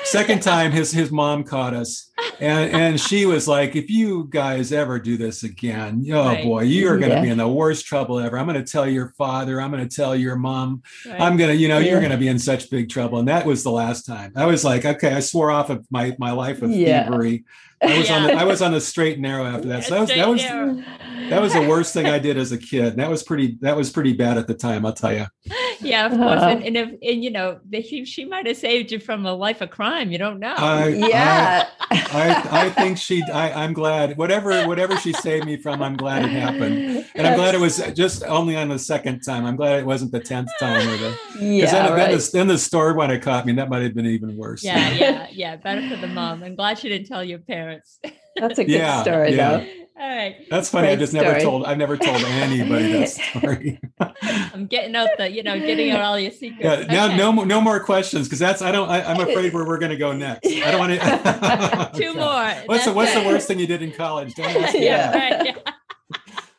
[0.04, 2.10] Second time, his, his mom caught us
[2.40, 6.44] and and she was like, if you guys ever do this again, oh right.
[6.44, 7.22] boy, you are going to yeah.
[7.22, 8.38] be in the worst trouble ever.
[8.38, 9.60] I'm going to tell your father.
[9.60, 10.82] I'm going to tell your mom.
[11.06, 11.20] Right.
[11.20, 11.92] I'm going to, you know, yeah.
[11.92, 13.18] you're going to be in such big trouble.
[13.18, 14.32] And that was the last time.
[14.36, 17.04] I was like, okay, I swore off of my my life of yeah.
[17.04, 17.44] thievery.
[17.82, 19.84] I was on the, I was on the straight and narrow after that.
[19.84, 20.84] So that was that was
[21.30, 22.96] that was the worst thing I did as a kid.
[22.96, 25.26] That was pretty that was pretty bad at the time, I'll tell you.
[25.80, 26.40] Yeah, of course.
[26.42, 29.60] And, and if and you know, she, she might have saved you from a life
[29.60, 30.10] of crime.
[30.10, 30.54] You don't know.
[30.56, 31.68] I, yeah.
[31.90, 35.96] I, I, I think she I, I'm glad whatever whatever she saved me from, I'm
[35.96, 37.06] glad it happened.
[37.14, 39.44] And I'm glad it was just only on the second time.
[39.44, 41.70] I'm glad it wasn't the tenth time or the yeah.
[41.70, 41.96] Then, right.
[41.96, 44.62] then, the, then the store when it caught me, that might have been even worse.
[44.62, 45.56] Yeah, yeah, yeah.
[45.56, 46.42] Better for the mom.
[46.42, 47.98] I'm glad she didn't tell your parents.
[48.36, 49.58] That's a good yeah, story yeah.
[49.58, 49.81] though.
[49.98, 50.46] All right.
[50.50, 50.86] That's funny.
[50.86, 51.26] Great I just story.
[51.26, 53.78] never told I've never told anybody that story.
[54.22, 56.64] I'm getting out the, you know, getting out all your secrets.
[56.64, 57.16] Yeah, now okay.
[57.16, 60.12] no no more questions because that's I don't I, am afraid where we're gonna go
[60.16, 60.46] next.
[60.46, 62.52] I don't want to two more.
[62.66, 64.34] What's the what's the worst thing you did in college?
[64.34, 65.72] Don't ask yeah, right, yeah.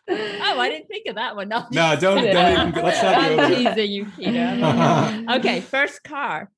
[0.10, 1.50] Oh, I didn't think of that one.
[1.50, 5.26] No, no don't, don't even, let's not I'm teasing you, Peter.
[5.32, 6.52] okay, first car.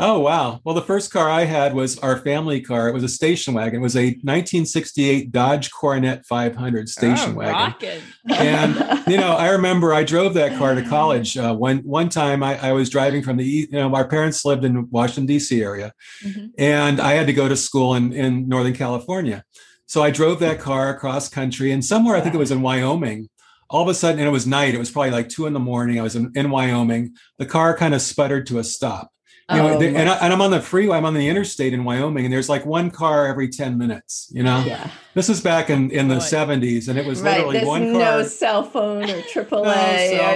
[0.00, 0.60] Oh wow!
[0.62, 2.88] Well, the first car I had was our family car.
[2.88, 3.80] It was a station wagon.
[3.80, 8.00] It was a 1968 Dodge Coronet 500 station oh, wagon.
[8.28, 8.76] and
[9.08, 11.36] you know, I remember I drove that car to college.
[11.36, 14.64] Uh, one one time, I, I, was driving from the you know our parents lived
[14.64, 15.60] in Washington D.C.
[15.60, 15.92] area,
[16.24, 16.46] mm-hmm.
[16.56, 19.42] and I had to go to school in in Northern California.
[19.86, 23.28] So I drove that car across country, and somewhere I think it was in Wyoming.
[23.70, 24.74] All of a sudden, and it was night.
[24.74, 25.98] It was probably like two in the morning.
[25.98, 27.16] I was in, in Wyoming.
[27.36, 29.10] The car kind of sputtered to a stop
[29.50, 30.98] You know, oh, and, I, and I'm on the freeway.
[30.98, 34.30] I'm on the interstate in Wyoming, and there's like one car every ten minutes.
[34.30, 34.90] You know, yeah.
[35.18, 36.20] This is back in, in the Boy.
[36.20, 37.38] 70s, and it was right.
[37.38, 38.00] literally There's one car.
[38.00, 39.50] No cell phone or AAA.
[39.50, 40.34] no, yeah,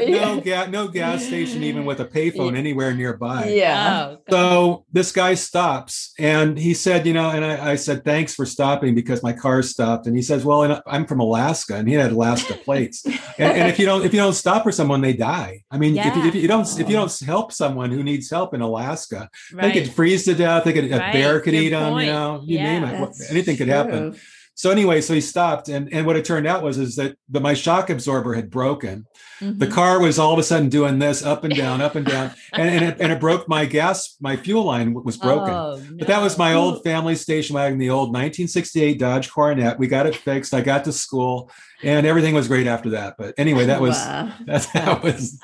[0.00, 3.50] yeah, no, ga- no gas station, even with a payphone anywhere nearby.
[3.50, 4.16] Yeah.
[4.16, 8.34] Oh, so this guy stops, and he said, you know, and I, I, said, thanks
[8.34, 10.08] for stopping because my car stopped.
[10.08, 13.04] And he says, well, I'm from Alaska, and he had Alaska plates.
[13.06, 15.62] and, and, if you don't if you don't stop for someone, they die.
[15.70, 16.08] I mean, yeah.
[16.08, 19.28] if, you, if, you, don't if you don't help someone who needs help in Alaska,
[19.52, 19.62] right.
[19.62, 20.64] they could freeze to death.
[20.64, 21.10] They could right.
[21.10, 21.84] a bear could Good eat point.
[21.84, 22.00] them.
[22.00, 22.78] You know, you yeah.
[22.78, 23.10] name it.
[23.30, 24.16] Anything could happen.
[24.56, 27.40] So anyway, so he stopped, and and what it turned out was is that the
[27.40, 29.06] my shock absorber had broken.
[29.40, 29.58] Mm-hmm.
[29.58, 32.32] The car was all of a sudden doing this up and down, up and down,
[32.52, 34.16] and and it, and it broke my gas.
[34.20, 35.52] My fuel line was broken.
[35.52, 35.96] Oh, no.
[35.98, 39.76] But that was my old family station wagon, the old 1968 Dodge Coronet.
[39.76, 40.54] We got it fixed.
[40.54, 41.50] I got to school,
[41.82, 43.16] and everything was great after that.
[43.18, 44.32] But anyway, that was wow.
[44.46, 45.40] that, that was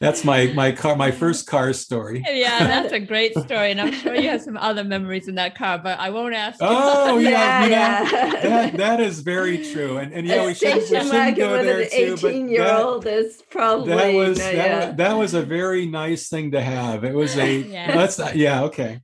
[0.00, 3.92] that's my my car my first car story yeah that's a great story and i'm
[3.92, 7.66] sure you have some other memories in that car but i won't ask oh yeah,
[7.66, 8.42] yeah, yeah.
[8.42, 11.90] That, that is very true and and yeah we should, we shouldn't go there an
[11.90, 14.86] too 18 year old is probably that was, that, yeah.
[14.86, 17.94] was, that was a very nice thing to have it was a yeah.
[17.94, 19.00] that's yeah okay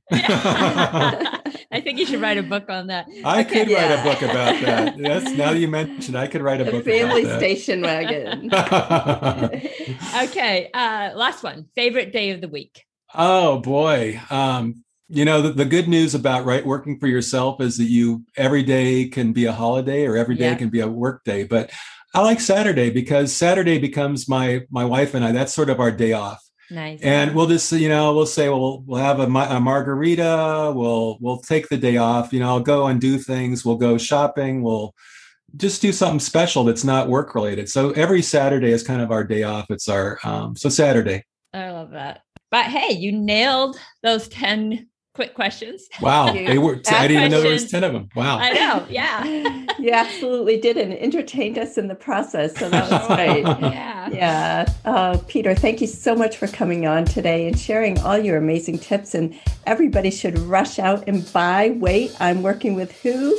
[1.73, 3.07] I think you should write a book on that.
[3.25, 3.61] I okay.
[3.61, 3.89] could yeah.
[3.89, 4.97] write a book about that.
[5.01, 6.85] That's now that you mentioned, I could write a book.
[6.85, 8.53] Family station wagon.
[10.23, 11.65] okay, uh, last one.
[11.75, 12.85] Favorite day of the week.
[13.15, 14.21] Oh boy.
[14.29, 18.23] Um, you know the, the, good news about right working for yourself is that you
[18.37, 20.55] every day can be a holiday or every day yeah.
[20.55, 21.69] can be a work day but
[22.15, 25.91] i like saturday because saturday becomes my my wife and i that's sort of our
[25.91, 27.01] day off Nice.
[27.01, 30.71] And we'll just, you know, we'll say, well, we'll have a, a, margarita.
[30.75, 32.33] We'll we'll take the day off.
[32.33, 33.65] You know, I'll go and do things.
[33.65, 34.63] We'll go shopping.
[34.63, 34.95] We'll
[35.55, 37.69] just do something special that's not work related.
[37.69, 39.69] So every Saturday is kind of our day off.
[39.69, 41.25] It's our um, so Saturday.
[41.53, 42.21] I love that.
[42.49, 45.87] But hey, you nailed those ten quick questions.
[46.01, 46.33] Wow.
[46.33, 48.09] They were, I didn't even know there was 10 of them.
[48.15, 48.37] Wow.
[48.39, 48.85] I know.
[48.89, 49.23] Yeah.
[49.79, 52.57] you absolutely did and entertained us in the process.
[52.57, 53.43] So that was great.
[53.71, 53.92] yeah.
[54.11, 54.71] Yeah.
[54.85, 58.79] Uh, Peter, thank you so much for coming on today and sharing all your amazing
[58.79, 59.13] tips.
[59.15, 63.37] And everybody should rush out and buy Wait, I'm working with who?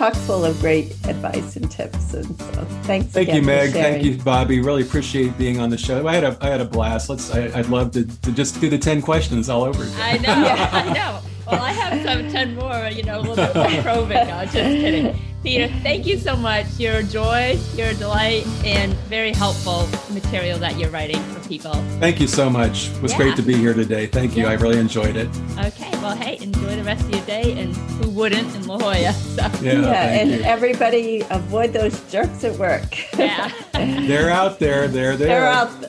[0.00, 2.14] chock full of great advice and tips.
[2.14, 3.08] And so thanks.
[3.08, 3.72] Thank you, Meg.
[3.72, 4.60] Thank you, Bobby.
[4.60, 6.06] Really appreciate being on the show.
[6.06, 7.10] I had a I had a blast.
[7.10, 7.30] Let's.
[7.30, 10.00] I, would love to, to just do the ten questions all over again.
[10.00, 10.32] I know.
[10.90, 11.20] I know.
[11.46, 12.88] Well, I have some ten more.
[12.88, 14.28] You know, a little bit more probing.
[14.28, 15.29] No, just kidding.
[15.42, 16.66] Peter, thank you so much.
[16.78, 21.72] Your joy, your delight, and very helpful material that you're writing for people.
[21.98, 22.90] Thank you so much.
[22.90, 23.18] It was yeah.
[23.18, 24.06] great to be here today.
[24.06, 24.42] Thank you.
[24.42, 24.50] Yeah.
[24.50, 25.28] I really enjoyed it.
[25.58, 25.90] Okay.
[26.02, 29.12] Well, hey, enjoy the rest of your day, and who wouldn't in La Jolla?
[29.14, 29.42] So.
[29.62, 30.42] Yeah, yeah and you.
[30.42, 33.18] everybody avoid those jerks at work.
[33.18, 33.50] Yeah.
[33.72, 34.88] They're out there.
[34.88, 35.28] They're there.
[35.28, 35.80] They're out.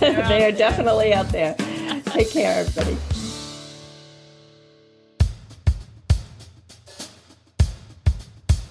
[0.00, 0.52] They're out they are there.
[0.52, 1.54] definitely out there.
[2.06, 2.96] Take care, everybody.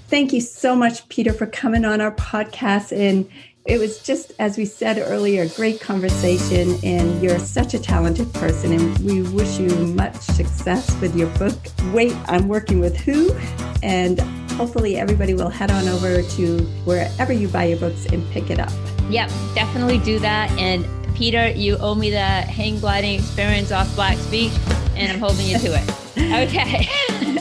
[0.07, 2.95] Thank you so much, Peter, for coming on our podcast.
[2.95, 3.29] And
[3.65, 6.75] it was just, as we said earlier, a great conversation.
[6.83, 8.71] And you're such a talented person.
[8.71, 11.57] And we wish you much success with your book.
[11.91, 13.33] Wait, I'm working with who?
[13.81, 14.19] And
[14.51, 18.59] hopefully, everybody will head on over to wherever you buy your books and pick it
[18.59, 18.71] up.
[19.09, 20.51] Yep, definitely do that.
[20.51, 20.85] And
[21.15, 24.53] Peter, you owe me the hang gliding experience off Black's Beach,
[24.95, 25.91] and I'm holding you to it.
[26.15, 26.87] Okay.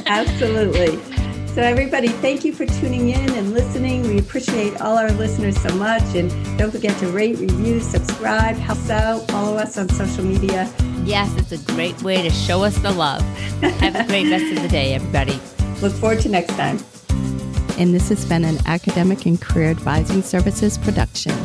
[0.07, 0.99] Absolutely.
[1.55, 4.02] So, everybody, thank you for tuning in and listening.
[4.02, 6.02] We appreciate all our listeners so much.
[6.16, 6.28] And
[6.59, 10.68] don't forget to rate, review, subscribe, help us out, follow us on social media.
[11.05, 13.22] Yes, it's a great way to show us the love.
[13.61, 15.40] Have a great rest of the day, everybody.
[15.80, 16.80] Look forward to next time.
[17.78, 21.36] And this has been an academic and career advising services production.